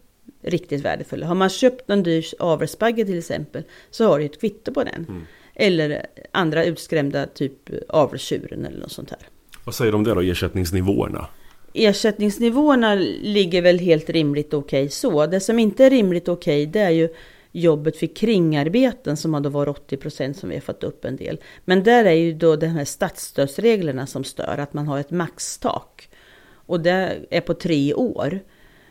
riktigt 0.41 0.81
värdefulla. 0.81 1.25
Har 1.25 1.35
man 1.35 1.49
köpt 1.49 1.89
en 1.89 2.03
dyr 2.03 2.25
avelsbagge 2.39 3.05
till 3.05 3.17
exempel 3.17 3.63
så 3.91 4.05
har 4.05 4.19
du 4.19 4.25
ett 4.25 4.41
kvitto 4.41 4.73
på 4.73 4.83
den. 4.83 5.05
Mm. 5.09 5.21
Eller 5.55 6.05
andra 6.31 6.65
utskrämda 6.65 7.25
typ 7.25 7.69
avelstjuren 7.89 8.65
eller 8.65 8.79
något 8.79 8.91
sånt 8.91 9.09
här. 9.09 9.19
Vad 9.63 9.75
säger 9.75 9.91
du 9.91 9.95
om 9.95 10.03
det 10.03 10.13
då, 10.13 10.21
ersättningsnivåerna? 10.21 11.27
Ersättningsnivåerna 11.73 12.95
ligger 13.21 13.61
väl 13.61 13.79
helt 13.79 14.09
rimligt 14.09 14.53
okej 14.53 14.83
okay 14.83 14.89
så. 14.89 15.25
Det 15.25 15.39
som 15.39 15.59
inte 15.59 15.85
är 15.85 15.89
rimligt 15.89 16.27
okej 16.27 16.63
okay, 16.63 16.71
det 16.71 16.79
är 16.79 16.89
ju 16.89 17.09
jobbet 17.51 17.97
för 17.97 18.07
kringarbeten 18.07 19.17
som 19.17 19.33
har 19.33 19.41
då 19.41 19.49
varit 19.49 19.77
80 19.77 19.97
procent 19.97 20.37
som 20.37 20.49
vi 20.49 20.55
har 20.55 20.61
fått 20.61 20.83
upp 20.83 21.05
en 21.05 21.15
del. 21.15 21.39
Men 21.65 21.83
där 21.83 22.05
är 22.05 22.11
ju 22.11 22.33
då 22.33 22.55
de 22.55 22.67
här 22.67 22.85
statsstödsreglerna 22.85 24.07
som 24.07 24.23
stör, 24.23 24.57
att 24.57 24.73
man 24.73 24.87
har 24.87 24.99
ett 24.99 25.11
maxtak. 25.11 26.09
Och 26.53 26.79
det 26.79 27.17
är 27.29 27.41
på 27.41 27.53
tre 27.53 27.93
år. 27.93 28.39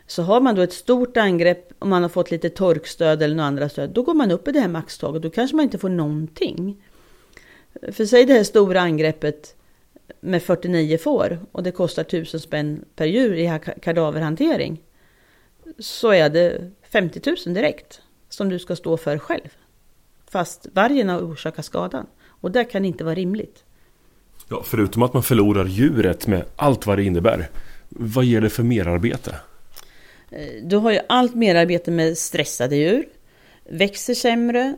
Så 0.07 0.23
har 0.23 0.41
man 0.41 0.55
då 0.55 0.61
ett 0.61 0.73
stort 0.73 1.17
angrepp 1.17 1.71
och 1.79 1.87
man 1.87 2.01
har 2.01 2.09
fått 2.09 2.31
lite 2.31 2.49
torkstöd 2.49 3.21
eller 3.21 3.35
några 3.35 3.47
andra 3.47 3.69
stöd, 3.69 3.89
då 3.89 4.03
går 4.03 4.13
man 4.13 4.31
upp 4.31 4.47
i 4.47 4.51
det 4.51 4.59
här 4.59 4.67
maxtaket. 4.67 5.21
Då 5.21 5.29
kanske 5.29 5.55
man 5.55 5.63
inte 5.63 5.77
får 5.77 5.89
någonting. 5.89 6.83
För 7.91 8.05
säg 8.05 8.25
det 8.25 8.33
här 8.33 8.43
stora 8.43 8.81
angreppet 8.81 9.55
med 10.19 10.43
49 10.43 10.97
får 10.97 11.39
och 11.51 11.63
det 11.63 11.71
kostar 11.71 12.01
1000 12.01 12.39
spänn 12.39 12.85
per 12.95 13.05
djur 13.05 13.33
i 13.33 13.59
kadaverhantering. 13.81 14.81
Så 15.79 16.11
är 16.11 16.29
det 16.29 16.71
50 16.81 17.21
000 17.45 17.53
direkt 17.55 18.01
som 18.33 18.49
du 18.49 18.59
ska 18.59 18.75
stå 18.75 18.97
för 18.97 19.17
själv. 19.17 19.49
Fast 20.29 20.67
vargen 20.73 21.09
har 21.09 21.19
orsakat 21.19 21.65
skadan. 21.65 22.05
Och 22.27 22.51
det 22.51 22.63
kan 22.63 22.85
inte 22.85 23.03
vara 23.03 23.15
rimligt. 23.15 23.63
Ja, 24.49 24.61
förutom 24.65 25.03
att 25.03 25.13
man 25.13 25.23
förlorar 25.23 25.65
djuret 25.65 26.27
med 26.27 26.45
allt 26.55 26.85
vad 26.85 26.97
det 26.97 27.03
innebär. 27.03 27.49
Vad 27.89 28.25
ger 28.25 28.41
det 28.41 28.49
för 28.49 28.63
merarbete? 28.63 29.35
Eh, 30.29 30.63
du 30.63 30.75
har 30.75 30.91
ju 30.91 30.99
allt 31.09 31.35
merarbete 31.35 31.91
med 31.91 32.17
stressade 32.17 32.75
djur. 32.75 33.05
Växer 33.69 34.13
sämre. 34.13 34.77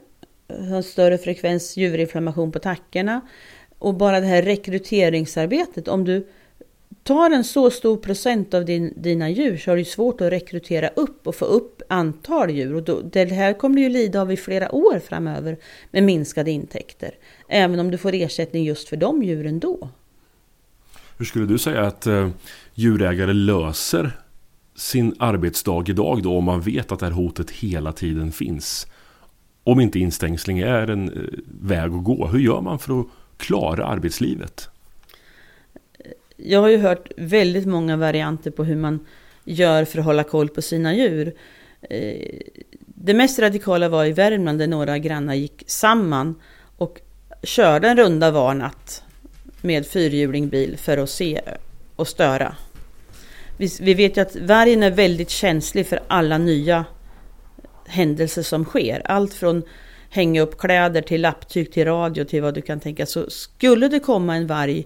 Har 0.70 0.82
större 0.82 1.18
frekvens 1.18 1.78
djurinflammation 1.78 2.52
på 2.52 2.60
tackorna. 2.60 3.22
Och 3.80 3.94
bara 3.94 4.20
det 4.20 4.28
här 4.28 4.42
rekryteringsarbetet. 4.42 5.88
Om 5.88 6.06
du 6.06 6.28
tar 7.04 7.32
en 7.32 7.44
så 7.44 7.72
stor 7.72 7.98
procent 7.98 8.54
av 8.54 8.66
din, 8.66 8.94
dina 8.98 9.30
djur 9.30 9.58
så 9.58 9.72
har 9.72 9.78
du 9.78 9.86
svårt 9.86 10.22
att 10.22 10.32
rekrytera 10.32 10.88
upp 10.88 11.28
och 11.28 11.36
få 11.36 11.46
upp 11.46 11.82
antal 11.89 12.50
djur. 12.50 12.76
Och 12.76 12.84
då, 12.84 13.02
det 13.02 13.32
här 13.32 13.54
kommer 13.54 13.76
du 13.76 13.82
ju 13.82 13.89
lida 13.89 14.22
av 14.22 14.32
i 14.32 14.38
flera 14.38 14.76
år 14.76 15.00
framöver 15.00 15.58
med 15.91 16.04
minskade 16.04 16.52
intäkter. 16.52 17.12
Även 17.48 17.80
om 17.80 17.91
du 17.91 17.98
får 17.98 18.13
ersättning 18.13 18.63
just 18.63 18.89
för 18.89 18.98
de 18.98 19.24
djuren 19.24 19.60
då. 19.60 19.89
Hur 21.17 21.26
skulle 21.26 21.46
du 21.46 21.58
säga 21.58 21.82
att 21.82 22.08
eh, 22.08 22.30
djurägare 22.74 23.34
löser 23.34 24.12
sin 24.76 25.15
arbetsdag 25.19 25.84
idag 25.88 26.24
då 26.24 26.38
om 26.38 26.43
man 26.43 26.62
vet 26.62 26.91
att 26.91 27.00
det 27.00 27.06
här 27.06 27.13
hotet 27.13 27.52
hela 27.52 27.91
tiden 27.91 28.32
finns? 28.32 28.88
om 29.63 29.80
inte 29.80 30.00
instängsling 30.00 30.60
är 30.60 30.89
en 30.89 31.10
eh, 31.10 31.39
väg 31.62 31.91
att 31.91 32.04
gå. 32.04 32.28
Hur 32.28 32.39
gör 32.39 32.62
man 32.62 32.80
för 32.80 33.00
att 33.00 33.08
klara 33.38 33.86
arbetslivet? 33.86 34.69
Jag 36.38 36.62
har 36.62 36.69
ju 36.69 36.78
hört 36.78 37.12
väldigt 37.17 37.65
många 37.65 37.98
varianter 37.98 38.52
på 38.52 38.63
hur 38.63 38.76
man 38.76 39.06
gör 39.43 39.86
för 39.86 40.00
att 40.00 40.06
hålla 40.06 40.24
koll 40.24 40.50
på 40.50 40.62
sina 40.62 40.96
djur. 40.96 41.34
Eh, 41.89 42.39
det 42.86 43.13
mest 43.13 43.39
radikala 43.39 43.89
var 43.89 44.06
i 44.06 44.12
Värmland 44.12 44.60
där 44.60 44.67
några 44.67 44.98
grannar 44.98 45.34
gick 45.34 45.63
samman 45.67 46.36
och 46.78 47.02
körde 47.43 47.88
en 47.88 47.98
runda 47.98 48.32
var 48.32 48.54
natt 48.54 49.04
med 49.62 49.86
fyrhjulingbil 49.86 50.78
för 50.78 50.98
att 50.98 51.10
se 51.10 51.41
och 51.96 52.08
störa. 52.08 52.56
Vi, 53.58 53.93
vet 53.93 54.17
ju 54.17 54.22
att 54.22 54.36
vargen 54.36 54.84
är 54.84 54.91
väldigt 54.91 55.30
känslig 55.30 55.88
för 55.88 56.00
alla 56.08 56.38
nya 56.38 56.86
händelser 57.86 58.41
som 58.41 58.65
sker. 58.65 59.02
Allt 59.06 59.34
från 59.34 59.63
hänga 60.10 60.41
upp 60.41 60.58
kläder 60.58 61.02
till 61.02 61.22
lapptyg 61.22 61.72
till 61.72 61.86
radio 61.86 62.24
till 62.24 62.41
vad 62.41 62.54
du 62.54 62.62
kan 62.62 62.80
tänka. 62.80 63.06
Så 63.06 63.30
skulle 63.30 63.88
det 63.88 64.00
komma 64.00 64.36
en 64.36 64.48
varg 64.48 64.86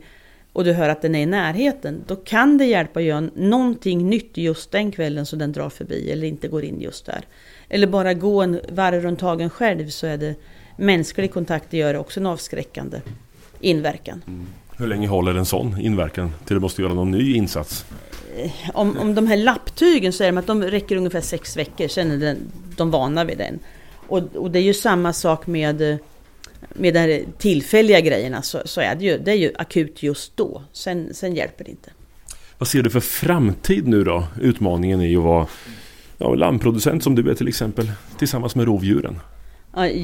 och 0.57 0.63
du 0.63 0.73
hör 0.73 0.89
att 0.89 1.01
den 1.01 1.15
är 1.15 1.19
i 1.19 1.25
närheten, 1.25 2.03
då 2.07 2.15
kan 2.15 2.57
det 2.57 2.65
hjälpa 2.65 2.99
att 2.99 3.05
göra 3.05 3.29
någonting 3.35 4.09
nytt 4.09 4.37
just 4.37 4.71
den 4.71 4.91
kvällen 4.91 5.25
så 5.25 5.35
den 5.35 5.51
drar 5.51 5.69
förbi 5.69 6.11
eller 6.11 6.27
inte 6.27 6.47
går 6.47 6.63
in 6.63 6.81
just 6.81 7.05
där. 7.05 7.21
Eller 7.69 7.87
bara 7.87 8.13
gå 8.13 8.41
en 8.41 8.59
varv 8.69 9.01
runt 9.01 9.21
hagen 9.21 9.49
själv 9.49 9.89
så 9.89 10.07
är 10.07 10.17
det 10.17 10.35
mänsklig 10.77 11.33
kontakt, 11.33 11.65
det 11.69 11.77
gör 11.77 11.97
också 11.97 12.19
en 12.19 12.25
avskräckande 12.25 13.01
inverkan. 13.59 14.21
Mm. 14.27 14.47
Hur 14.77 14.87
länge 14.87 15.07
håller 15.07 15.35
en 15.35 15.45
sån 15.45 15.81
inverkan 15.81 16.33
till 16.45 16.55
du 16.55 16.59
måste 16.59 16.81
göra 16.81 16.93
någon 16.93 17.11
ny 17.11 17.35
insats? 17.35 17.85
Eh, 18.37 18.51
om, 18.73 18.97
om 18.97 19.15
de 19.15 19.27
här 19.27 19.37
lapptygen 19.37 20.13
så 20.13 20.23
är 20.23 20.27
de 20.27 20.37
att 20.37 20.47
de 20.47 20.63
räcker 20.63 20.95
ungefär 20.95 21.21
sex 21.21 21.57
veckor, 21.57 21.87
sen 21.87 22.11
är 22.11 22.17
den, 22.17 22.37
de 22.77 22.91
vana 22.91 23.23
vid 23.23 23.37
den. 23.37 23.59
Och, 24.07 24.35
och 24.35 24.51
det 24.51 24.59
är 24.59 24.63
ju 24.63 24.73
samma 24.73 25.13
sak 25.13 25.47
med 25.47 25.99
med 26.73 26.93
de 26.93 26.99
här 26.99 27.23
tillfälliga 27.37 27.99
grejerna 27.99 28.41
så, 28.41 28.61
så, 28.65 28.81
är 28.81 28.95
det 28.95 29.05
ju, 29.05 29.17
det 29.17 29.31
är 29.31 29.35
ju 29.35 29.51
akut 29.55 30.03
just 30.03 30.37
då. 30.37 30.63
Sen, 30.73 31.13
sen 31.13 31.35
hjälper 31.35 31.63
det 31.63 31.71
inte. 31.71 31.91
Vad 32.57 32.67
ser 32.67 32.83
du 32.83 32.89
för 32.89 32.99
framtid 32.99 33.87
nu 33.87 34.03
då? 34.03 34.27
Utmaningen 34.41 35.01
är 35.01 35.07
ju 35.07 35.17
att 35.17 35.23
vara 35.23 35.47
ja, 36.17 36.35
lammproducent 36.35 37.03
som 37.03 37.15
du 37.15 37.31
är 37.31 37.35
till 37.35 37.47
exempel, 37.47 37.91
tillsammans 38.17 38.55
med 38.55 38.65
rovdjuren. 38.65 39.19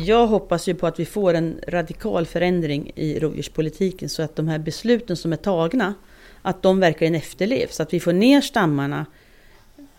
Jag 0.05 0.27
hoppas 0.27 0.67
ju 0.67 0.75
på 0.75 0.87
att 0.87 0.99
vi 0.99 1.05
får 1.05 1.33
en 1.33 1.59
radikal 1.67 2.25
förändring 2.25 2.91
i 2.95 3.19
rovdjurspolitiken 3.19 4.09
så 4.09 4.23
att 4.23 4.35
de 4.35 4.47
här 4.47 4.59
besluten 4.59 5.17
som 5.17 5.33
är 5.33 5.37
tagna, 5.37 5.93
att 6.41 6.63
de 6.63 6.79
verkligen 6.79 7.15
efterlevs. 7.15 7.79
Att 7.79 7.93
vi 7.93 7.99
får 7.99 8.13
ner 8.13 8.41
stammarna 8.41 9.05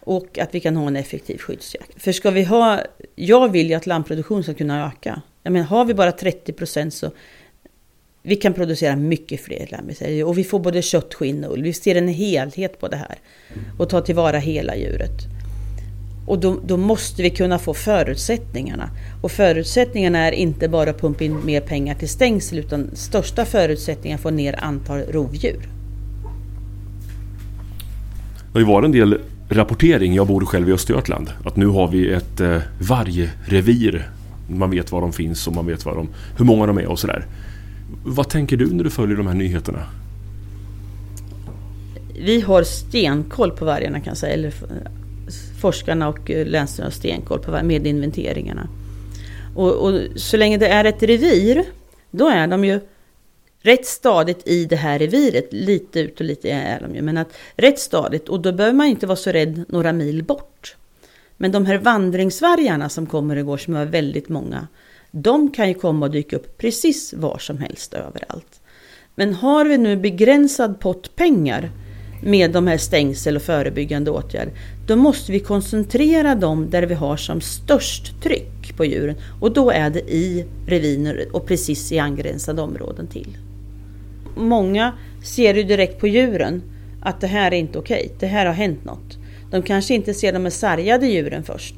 och 0.01 0.39
att 0.39 0.55
vi 0.55 0.61
kan 0.61 0.77
ha 0.77 0.87
en 0.87 0.97
effektiv 0.97 1.39
skyddsjakt. 1.39 2.03
För 2.03 2.13
ska 2.13 2.31
vi 2.31 2.45
ha, 2.45 2.81
jag 3.15 3.53
vill 3.53 3.69
ju 3.69 3.75
att 3.75 3.87
lammproduktionen 3.87 4.43
ska 4.43 4.55
kunna 4.55 4.87
öka. 4.87 5.23
Jag 5.45 5.53
menar, 5.53 5.67
har 5.67 5.85
vi 5.85 5.95
bara 5.95 6.13
30 6.13 6.53
procent 6.53 6.95
så 6.95 7.11
vi 8.23 8.37
kan 8.37 8.53
producera 8.53 8.97
mycket 8.97 9.41
fler 9.41 9.69
lammar. 9.71 10.25
Och 10.25 10.39
vi 10.39 10.45
får 10.45 10.59
både 10.59 10.83
kött, 10.83 11.15
skinn 11.15 11.45
och 11.45 11.53
ull. 11.53 11.63
Vi 11.63 11.73
ser 11.73 11.95
en 11.95 12.09
helhet 12.09 12.81
på 12.81 12.89
det 12.89 12.97
här. 12.97 13.19
Och 13.79 13.89
ta 13.89 14.01
tillvara 14.01 14.39
hela 14.39 14.77
djuret. 14.77 15.35
Och 16.27 16.39
då, 16.39 16.61
då, 16.67 16.77
måste 16.77 17.23
vi 17.23 17.31
kunna 17.31 17.59
få 17.59 17.75
förutsättningarna. 17.75 18.91
Och 19.23 19.33
förutsättningarna 19.33 20.19
är 20.19 20.33
inte 20.33 20.69
bara 20.69 20.91
att 20.91 21.01
pumpa 21.01 21.25
in 21.25 21.47
mer 21.47 21.61
pengar 21.61 21.95
till 21.95 22.09
stängsel 22.09 22.59
utan 22.59 22.91
största 22.95 23.45
förutsättningen 23.45 24.15
är 24.15 24.19
att 24.19 24.23
få 24.23 24.31
ner 24.31 24.65
antal 24.65 25.01
rovdjur. 25.01 25.69
Det 28.53 28.53
har 28.53 28.61
ju 28.61 28.67
varit 28.67 28.85
en 28.85 28.93
del 28.93 29.21
rapportering, 29.49 30.15
jag 30.15 30.27
bor 30.27 30.45
själv 30.45 30.69
i 30.69 30.73
Östergötland, 30.73 31.31
att 31.45 31.57
nu 31.57 31.67
har 31.67 31.89
vi 31.89 32.13
ett 32.13 32.41
eh, 32.41 32.59
vargrevir. 32.81 34.09
Man 34.49 34.71
vet 34.71 34.93
var 34.93 35.01
de 35.01 35.13
finns 35.13 35.47
och 35.47 35.55
man 35.55 35.67
vet 35.67 35.85
var 35.85 35.95
de, 35.95 36.09
hur 36.39 36.45
många 36.45 36.67
de 36.67 36.79
är 36.79 36.87
och 36.87 36.99
sådär. 36.99 37.27
Vad 38.05 38.29
tänker 38.29 38.57
du 38.57 38.67
när 38.75 38.85
du 38.85 38.91
följer 38.91 39.17
de 39.17 39.27
här 39.27 39.35
nyheterna? 39.35 39.87
Vi 42.25 42.41
har 42.41 42.63
stenkoll 42.63 43.51
på 43.51 43.65
vargarna 43.65 44.01
kan 44.01 44.11
jag 44.11 44.17
säga, 44.17 44.35
eller 44.35 44.55
forskarna 45.61 46.09
och 46.09 46.31
eh, 46.31 46.47
länsstyrelsen 46.47 46.85
har 46.85 46.91
stenkoll 46.91 47.39
på 47.39 47.63
med 47.63 47.87
inventeringarna. 47.87 48.69
Och, 49.55 49.73
och, 49.73 50.01
så 50.17 50.37
länge 50.37 50.59
det 50.59 50.69
är 50.69 50.85
ett 50.85 51.03
revir, 51.03 51.65
då 52.11 52.29
är 52.29 52.47
de 52.47 52.65
ju 52.65 52.81
rätt 53.63 53.87
stadigt 53.87 54.49
i 54.49 54.65
det 54.65 54.77
här 54.77 54.99
reviret. 54.99 55.49
Lite 55.51 56.01
ut 56.01 56.21
och 56.21 56.27
lite 56.27 56.51
är 56.51 56.81
de 56.81 56.95
ju, 56.95 57.03
men 57.03 57.17
att 57.17 57.29
rätt 57.57 57.79
stadigt. 57.79 58.29
Och 58.29 58.41
då 58.41 58.53
behöver 58.53 58.77
man 58.77 58.87
inte 58.87 59.07
vara 59.07 59.17
så 59.17 59.31
rädd 59.31 59.65
några 59.69 59.93
mil 59.93 60.25
bort. 60.25 60.77
Men 61.37 61.53
de 61.53 61.67
här 61.67 61.79
vandringsvargarna 61.79 62.89
som 62.89 63.07
kommer 63.07 63.37
och 63.37 63.47
går, 63.47 63.57
som 63.57 63.77
är 63.77 63.87
väldigt 63.87 64.29
många, 64.29 64.69
de 65.11 65.51
kan 65.51 65.69
ju 65.69 65.75
komma 65.75 66.07
och 66.07 66.13
dyka 66.13 66.37
upp 66.37 66.59
precis 66.59 67.15
var 67.15 67.39
som 67.39 67.59
helst 67.59 67.95
överallt. 67.95 68.61
Men 69.15 69.35
har 69.35 69.65
vi 69.65 69.79
nu 69.79 69.97
begränsad 69.97 70.81
pott 70.81 71.17
pengar 71.17 71.71
med 72.23 72.51
de 72.51 72.67
här 72.67 72.79
stängsel 72.79 73.37
och 73.37 73.43
förebyggande 73.43 74.11
åtgärder, 74.11 74.53
då 74.87 74.97
måste 74.97 75.33
vi 75.33 75.41
koncentrera 75.41 76.35
dem 76.35 76.71
där 76.71 76.83
vi 76.83 76.95
har 76.95 77.17
som 77.17 77.41
störst 77.41 78.23
tryck 78.23 78.77
på 78.77 78.85
djuren. 78.85 79.17
Och 79.41 79.53
då 79.53 79.71
är 79.71 79.91
det 79.91 80.01
i 80.01 80.47
reviner 80.67 81.27
och 81.33 81.47
precis 81.47 81.93
i 81.93 81.99
angränsande 81.99 82.63
områden 82.63 83.07
till. 83.07 83.37
Många 84.37 84.93
ser 85.25 85.55
ju 85.55 85.63
direkt 85.63 86.01
på 86.01 86.09
djuren 86.09 86.63
att 87.03 87.21
det 87.21 87.27
här 87.27 87.53
är 87.53 87.57
inte 87.57 87.79
okej, 87.79 88.13
det 88.19 88.27
här 88.27 88.47
har 88.47 88.53
hänt 88.53 88.85
något. 88.85 89.19
De 89.55 89.63
kanske 89.63 89.95
inte 89.95 90.15
ser 90.15 90.33
de 90.33 90.51
sargade 90.51 91.07
djuren 91.07 91.45
först. 91.45 91.75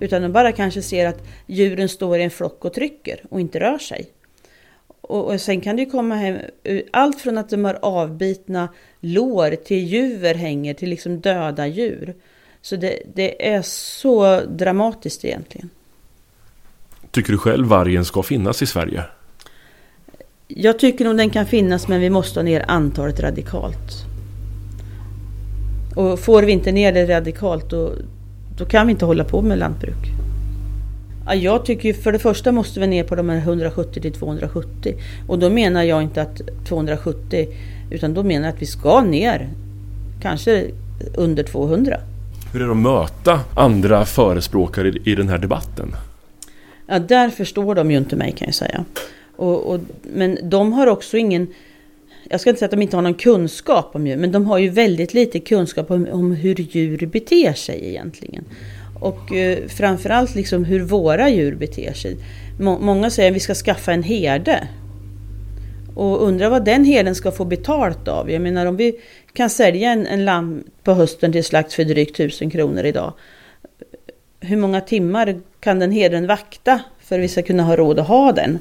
Utan 0.00 0.22
de 0.22 0.32
bara 0.32 0.52
kanske 0.52 0.82
ser 0.82 1.06
att 1.06 1.26
djuren 1.46 1.88
står 1.88 2.18
i 2.18 2.22
en 2.22 2.30
flock 2.30 2.64
och 2.64 2.74
trycker 2.74 3.24
och 3.30 3.40
inte 3.40 3.60
rör 3.60 3.78
sig. 3.78 4.06
Och, 5.00 5.30
och 5.32 5.40
sen 5.40 5.60
kan 5.60 5.76
det 5.76 5.82
ju 5.82 5.90
komma 5.90 6.14
hem 6.14 6.38
allt 6.90 7.20
från 7.20 7.38
att 7.38 7.50
de 7.50 7.64
har 7.64 7.78
avbitna 7.82 8.68
lår 9.00 9.50
till 9.50 9.86
djur 9.86 10.34
hänger 10.34 10.74
till 10.74 10.88
liksom 10.90 11.20
döda 11.20 11.66
djur. 11.66 12.14
Så 12.62 12.76
det, 12.76 13.02
det 13.14 13.48
är 13.52 13.62
så 13.62 14.40
dramatiskt 14.40 15.24
egentligen. 15.24 15.70
Tycker 17.10 17.32
du 17.32 17.38
själv 17.38 17.66
vargen 17.66 18.04
ska 18.04 18.22
finnas 18.22 18.62
i 18.62 18.66
Sverige? 18.66 19.04
Jag 20.46 20.78
tycker 20.78 21.04
nog 21.04 21.16
den 21.16 21.30
kan 21.30 21.46
finnas 21.46 21.88
men 21.88 22.00
vi 22.00 22.10
måste 22.10 22.38
ha 22.38 22.44
ner 22.44 22.64
antalet 22.68 23.20
radikalt. 23.20 24.07
Och 25.98 26.18
får 26.18 26.42
vi 26.42 26.52
inte 26.52 26.72
ner 26.72 26.92
det 26.92 27.06
radikalt 27.06 27.70
då, 27.70 27.92
då 28.58 28.64
kan 28.64 28.86
vi 28.86 28.90
inte 28.90 29.04
hålla 29.04 29.24
på 29.24 29.42
med 29.42 29.58
lantbruk. 29.58 30.12
Ja, 31.26 31.34
jag 31.34 31.64
tycker 31.64 31.88
ju 31.88 31.94
för 31.94 32.12
det 32.12 32.18
första 32.18 32.52
måste 32.52 32.80
vi 32.80 32.86
ner 32.86 33.04
på 33.04 33.14
de 33.14 33.28
här 33.28 33.38
170 33.38 34.02
till 34.02 34.12
270. 34.12 34.94
Och 35.28 35.38
då 35.38 35.50
menar 35.50 35.82
jag 35.82 36.02
inte 36.02 36.22
att 36.22 36.40
270 36.68 37.48
utan 37.90 38.14
då 38.14 38.22
menar 38.22 38.48
jag 38.48 38.54
att 38.54 38.62
vi 38.62 38.66
ska 38.66 39.00
ner 39.00 39.48
kanske 40.22 40.64
under 41.14 41.42
200. 41.42 41.96
Hur 42.52 42.62
är 42.62 42.64
det 42.64 42.70
att 42.70 42.76
möta 42.76 43.40
andra 43.54 44.04
förespråkare 44.04 44.92
i 45.04 45.14
den 45.14 45.28
här 45.28 45.38
debatten? 45.38 45.94
Ja, 46.86 46.98
där 46.98 47.30
förstår 47.30 47.74
de 47.74 47.90
ju 47.90 47.98
inte 47.98 48.16
mig 48.16 48.32
kan 48.32 48.46
jag 48.48 48.54
säga. 48.54 48.84
Och, 49.36 49.74
och, 49.74 49.80
men 50.02 50.38
de 50.42 50.72
har 50.72 50.86
också 50.86 51.16
ingen, 51.16 51.46
jag 52.30 52.40
ska 52.40 52.50
inte 52.50 52.58
säga 52.58 52.66
att 52.66 52.70
de 52.70 52.82
inte 52.82 52.96
har 52.96 53.02
någon 53.02 53.14
kunskap 53.14 53.90
om 53.94 54.06
djur, 54.06 54.16
men 54.16 54.32
de 54.32 54.46
har 54.46 54.58
ju 54.58 54.68
väldigt 54.68 55.14
lite 55.14 55.40
kunskap 55.40 55.90
om, 55.90 56.08
om 56.12 56.32
hur 56.32 56.54
djur 56.54 57.06
beter 57.06 57.52
sig 57.52 57.88
egentligen. 57.88 58.44
Och 59.00 59.32
eh, 59.32 59.58
framförallt 59.68 60.34
liksom 60.34 60.64
hur 60.64 60.80
våra 60.80 61.30
djur 61.30 61.54
beter 61.54 61.92
sig. 61.92 62.16
Må, 62.60 62.78
många 62.78 63.10
säger 63.10 63.30
att 63.30 63.36
vi 63.36 63.40
ska 63.40 63.54
skaffa 63.54 63.92
en 63.92 64.02
herde. 64.02 64.68
Och 65.94 66.22
undrar 66.22 66.50
vad 66.50 66.64
den 66.64 66.84
herden 66.84 67.14
ska 67.14 67.30
få 67.30 67.44
betalt 67.44 68.08
av. 68.08 68.30
Jag 68.30 68.42
menar 68.42 68.66
om 68.66 68.76
vi 68.76 69.00
kan 69.32 69.50
sälja 69.50 69.90
en, 69.90 70.06
en 70.06 70.24
lamm 70.24 70.64
på 70.84 70.92
hösten 70.94 71.32
till 71.32 71.44
slakt 71.44 71.72
för 71.72 71.84
drygt 71.84 72.16
tusen 72.16 72.50
kronor 72.50 72.84
idag. 72.84 73.12
Hur 74.40 74.56
många 74.56 74.80
timmar 74.80 75.40
kan 75.60 75.78
den 75.78 75.92
herden 75.92 76.26
vakta 76.26 76.80
för 77.00 77.18
att 77.18 77.24
vi 77.24 77.28
ska 77.28 77.42
kunna 77.42 77.62
ha 77.62 77.76
råd 77.76 77.98
att 77.98 78.08
ha 78.08 78.32
den? 78.32 78.58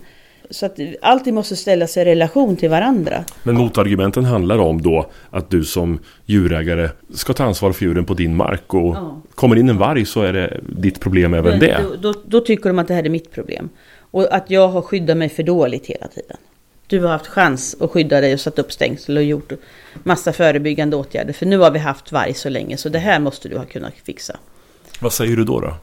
Så 0.49 0.65
att 0.65 0.79
alltid 1.01 1.33
måste 1.33 1.55
ställa 1.55 1.87
sig 1.87 2.01
i 2.01 2.05
relation 2.05 2.55
till 2.55 2.69
varandra. 2.69 3.23
Men 3.43 3.55
motargumenten 3.55 4.25
handlar 4.25 4.57
om 4.57 4.81
då 4.81 5.09
att 5.29 5.49
du 5.49 5.63
som 5.63 5.99
djurägare 6.25 6.89
ska 7.13 7.33
ta 7.33 7.43
ansvar 7.43 7.71
för 7.71 7.85
djuren 7.85 8.05
på 8.05 8.13
din 8.13 8.35
mark 8.35 8.73
och 8.73 8.95
ja. 8.95 9.21
kommer 9.35 9.55
in 9.55 9.69
en 9.69 9.77
varg 9.77 10.05
så 10.05 10.21
är 10.21 10.33
det 10.33 10.59
ditt 10.69 10.99
problem 10.99 11.33
även 11.33 11.51
Men 11.51 11.59
det. 11.59 11.77
Då, 11.83 12.13
då, 12.13 12.19
då, 12.25 12.39
tycker 12.39 12.69
de 12.69 12.79
att 12.79 12.87
det 12.87 12.93
här 12.93 13.03
är 13.03 13.09
mitt 13.09 13.31
problem. 13.31 13.69
Och 14.11 14.33
att 14.33 14.49
jag 14.49 14.67
har 14.67 14.81
skyddat 14.81 15.17
mig 15.17 15.29
för 15.29 15.43
dåligt 15.43 15.85
hela 15.85 16.07
tiden. 16.07 16.37
Du 16.87 16.99
har 16.99 17.09
haft 17.09 17.27
chans 17.27 17.75
att 17.79 17.91
skydda 17.91 18.21
dig 18.21 18.33
och 18.33 18.39
satt 18.39 18.59
upp 18.59 18.71
stängsel 18.71 19.17
och 19.17 19.23
gjort 19.23 19.51
massa 20.03 20.33
förebyggande 20.33 20.95
åtgärder. 20.95 21.33
För 21.33 21.45
nu 21.45 21.57
har 21.57 21.71
vi 21.71 21.79
haft 21.79 22.11
varg 22.11 22.33
så 22.33 22.49
länge 22.49 22.77
så 22.77 22.89
det 22.89 22.99
här 22.99 23.19
måste 23.19 23.49
du 23.49 23.57
ha 23.57 23.65
kunnat 23.65 23.93
fixa. 24.03 24.37
Vad 24.99 25.13
säger 25.13 25.35
du 25.35 25.43
då? 25.43 25.59
Då, 25.59 25.73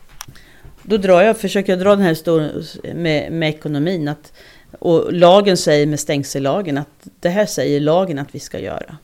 då 0.83 0.96
drar 0.96 1.22
jag, 1.22 1.38
försöker 1.38 1.72
jag 1.72 1.81
dra 1.81 1.90
den 1.90 2.00
här 2.00 2.09
historien 2.09 2.62
med, 2.94 3.33
med 3.33 3.48
ekonomin. 3.48 4.09
Att, 4.09 4.33
och 4.78 5.12
lagen 5.12 5.56
säger 5.56 5.87
med 5.87 6.00
stängsellagen 6.00 6.78
att 6.78 7.08
det 7.20 7.28
här 7.28 7.46
säger 7.46 7.80
lagen 7.80 8.18
att 8.18 8.34
vi 8.34 8.40
ska 8.40 8.58
göra. 8.58 8.96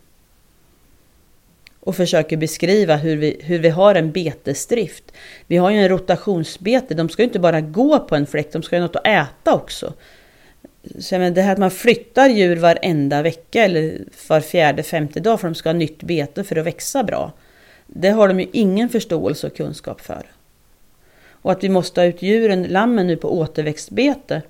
och 1.82 1.96
försöker 1.96 2.36
beskriva 2.36 2.96
hur 2.96 3.16
vi, 3.16 3.40
hur 3.40 3.58
vi 3.58 3.68
har 3.68 3.94
en 3.94 4.12
betesdrift. 4.12 5.04
Vi 5.46 5.56
har 5.56 5.70
ju 5.70 5.78
en 5.78 5.88
rotationsbete, 5.88 6.94
de 6.94 7.08
ska 7.08 7.22
ju 7.22 7.26
inte 7.26 7.38
bara 7.38 7.60
gå 7.60 7.98
på 7.98 8.16
en 8.16 8.26
fläkt, 8.26 8.52
de 8.52 8.62
ska 8.62 8.76
ju 8.76 8.82
ha 8.82 8.86
något 8.86 8.96
att 8.96 9.06
äta 9.06 9.54
också. 9.54 9.92
Så 10.98 11.18
menar, 11.18 11.30
det 11.30 11.42
här 11.42 11.52
att 11.52 11.58
man 11.58 11.70
flyttar 11.70 12.28
djur 12.28 12.56
varenda 12.56 13.22
vecka 13.22 13.64
eller 13.64 14.04
var 14.28 14.40
fjärde, 14.40 14.82
femte 14.82 15.20
dag 15.20 15.40
för 15.40 15.48
att 15.48 15.54
de 15.54 15.58
ska 15.58 15.68
ha 15.68 15.74
nytt 15.74 16.02
bete 16.02 16.44
för 16.44 16.56
att 16.56 16.66
växa 16.66 17.02
bra. 17.02 17.32
Det 17.86 18.10
har 18.10 18.28
de 18.28 18.40
ju 18.40 18.46
ingen 18.52 18.88
förståelse 18.88 19.46
och 19.46 19.56
kunskap 19.56 20.00
för. 20.00 20.26
Och 21.42 21.52
att 21.52 21.64
vi 21.64 21.68
måste 21.68 22.00
ha 22.00 22.06
ut 22.06 22.22
djuren, 22.22 22.62
lammen 22.62 23.06
nu 23.06 23.16
på 23.16 23.38
återväxtbete 23.38 24.42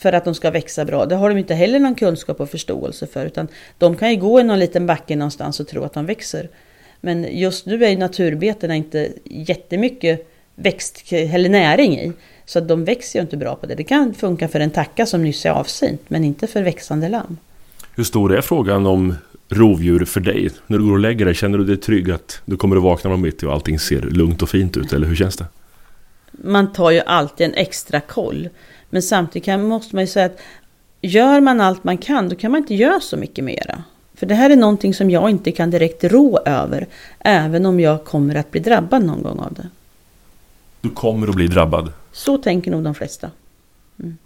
för 0.00 0.12
att 0.12 0.24
de 0.24 0.34
ska 0.34 0.50
växa 0.50 0.84
bra. 0.84 1.06
Det 1.06 1.14
har 1.14 1.28
de 1.28 1.38
inte 1.38 1.54
heller 1.54 1.78
någon 1.78 1.94
kunskap 1.94 2.40
och 2.40 2.50
förståelse 2.50 3.06
för. 3.06 3.26
Utan 3.26 3.48
de 3.78 3.96
kan 3.96 4.10
ju 4.10 4.16
gå 4.16 4.40
i 4.40 4.42
någon 4.42 4.58
liten 4.58 4.86
backe 4.86 5.16
någonstans 5.16 5.60
och 5.60 5.68
tro 5.68 5.84
att 5.84 5.92
de 5.92 6.06
växer. 6.06 6.48
Men 7.00 7.38
just 7.38 7.66
nu 7.66 7.84
är 7.84 7.96
naturbetena 7.96 8.76
inte 8.76 9.12
jättemycket 9.24 10.32
växt 10.54 11.12
eller 11.12 11.48
näring 11.48 11.98
i. 11.98 12.12
Så 12.44 12.60
de 12.60 12.84
växer 12.84 13.18
ju 13.18 13.22
inte 13.22 13.36
bra 13.36 13.54
på 13.56 13.66
det. 13.66 13.74
Det 13.74 13.84
kan 13.84 14.14
funka 14.14 14.48
för 14.48 14.60
en 14.60 14.70
tacka 14.70 15.06
som 15.06 15.22
nyss 15.22 15.46
är 15.46 15.50
avsint, 15.50 16.00
men 16.08 16.24
inte 16.24 16.46
för 16.46 16.62
växande 16.62 17.08
lamm. 17.08 17.36
Hur 17.96 18.04
stor 18.04 18.36
är 18.36 18.40
frågan 18.40 18.86
om 18.86 19.14
rovdjur 19.48 20.04
för 20.04 20.20
dig? 20.20 20.50
När 20.66 20.78
du 20.78 20.84
går 20.84 20.92
och 20.92 20.98
lägger 20.98 21.24
dig, 21.24 21.34
känner 21.34 21.58
du 21.58 21.64
dig 21.64 21.76
trygg 21.76 22.10
att 22.10 22.40
du 22.44 22.56
kommer 22.56 22.76
att 22.76 22.82
vakna 22.82 23.14
om 23.14 23.20
mitt 23.20 23.42
och 23.42 23.52
allting 23.52 23.78
ser 23.78 24.00
lugnt 24.00 24.42
och 24.42 24.48
fint 24.48 24.76
ut? 24.76 24.92
Eller 24.92 25.06
hur 25.06 25.16
känns 25.16 25.36
det? 25.36 25.46
Man 26.32 26.72
tar 26.72 26.90
ju 26.90 27.00
alltid 27.00 27.46
en 27.46 27.54
extra 27.54 28.00
koll. 28.00 28.48
Men 28.90 29.02
samtidigt 29.02 29.44
kan, 29.44 29.68
måste 29.68 29.96
man 29.96 30.02
ju 30.04 30.08
säga 30.08 30.26
att 30.26 30.40
gör 31.00 31.40
man 31.40 31.60
allt 31.60 31.84
man 31.84 31.98
kan, 31.98 32.28
då 32.28 32.36
kan 32.36 32.50
man 32.50 32.60
inte 32.60 32.74
göra 32.74 33.00
så 33.00 33.16
mycket 33.16 33.44
mera. 33.44 33.84
För 34.14 34.26
det 34.26 34.34
här 34.34 34.50
är 34.50 34.56
någonting 34.56 34.94
som 34.94 35.10
jag 35.10 35.30
inte 35.30 35.52
kan 35.52 35.70
direkt 35.70 36.04
rå 36.04 36.40
över, 36.46 36.86
även 37.18 37.66
om 37.66 37.80
jag 37.80 38.04
kommer 38.04 38.34
att 38.34 38.50
bli 38.50 38.60
drabbad 38.60 39.04
någon 39.04 39.22
gång 39.22 39.38
av 39.38 39.52
det. 39.54 39.68
Du 40.80 40.90
kommer 40.90 41.28
att 41.28 41.34
bli 41.34 41.46
drabbad? 41.46 41.92
Så 42.12 42.38
tänker 42.38 42.70
nog 42.70 42.84
de 42.84 42.94
flesta. 42.94 43.30
Mm. 43.98 44.18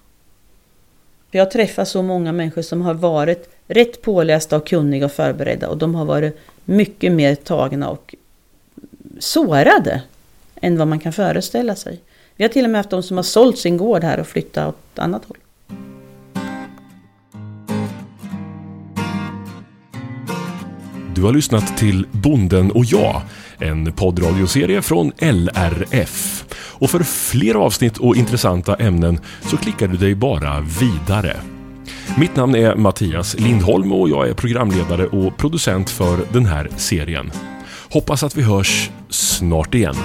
För 1.30 1.38
jag 1.38 1.50
träffar 1.50 1.84
så 1.84 2.02
många 2.02 2.32
människor 2.32 2.62
som 2.62 2.82
har 2.82 2.94
varit 2.94 3.54
rätt 3.66 4.02
pålästa 4.02 4.56
och 4.56 4.66
kunniga 4.66 5.04
och 5.04 5.12
förberedda 5.12 5.68
och 5.68 5.78
de 5.78 5.94
har 5.94 6.04
varit 6.04 6.38
mycket 6.64 7.12
mer 7.12 7.34
tagna 7.34 7.88
och 7.88 8.14
sårade 9.18 10.02
än 10.54 10.78
vad 10.78 10.88
man 10.88 10.98
kan 10.98 11.12
föreställa 11.12 11.76
sig. 11.76 12.00
Vi 12.36 12.44
har 12.44 12.48
till 12.48 12.64
och 12.64 12.70
med 12.70 12.78
haft 12.78 12.90
de 12.90 13.02
som 13.02 13.16
har 13.16 13.24
sålt 13.24 13.58
sin 13.58 13.76
gård 13.76 14.04
här 14.04 14.20
och 14.20 14.26
flyttat 14.26 14.68
åt 14.68 14.98
annat 14.98 15.24
håll. 15.24 15.38
Du 21.14 21.22
har 21.22 21.32
lyssnat 21.32 21.76
till 21.76 22.06
Bonden 22.12 22.70
och 22.70 22.84
jag, 22.84 23.22
en 23.58 23.92
poddradioserie 23.92 24.82
från 24.82 25.12
LRF. 25.18 26.44
Och 26.56 26.90
för 26.90 27.02
fler 27.02 27.54
avsnitt 27.54 27.98
och 27.98 28.16
intressanta 28.16 28.74
ämnen 28.74 29.20
så 29.42 29.56
klickar 29.56 29.88
du 29.88 29.96
dig 29.96 30.14
bara 30.14 30.60
vidare. 30.60 31.36
Mitt 32.18 32.36
namn 32.36 32.54
är 32.54 32.74
Mattias 32.74 33.38
Lindholm 33.38 33.92
och 33.92 34.08
jag 34.08 34.28
är 34.28 34.34
programledare 34.34 35.06
och 35.06 35.36
producent 35.36 35.90
för 35.90 36.18
den 36.32 36.46
här 36.46 36.68
serien. 36.76 37.32
Hoppas 37.92 38.22
att 38.22 38.36
vi 38.36 38.42
hörs 38.42 38.90
snart 39.08 39.74
igen. 39.74 39.96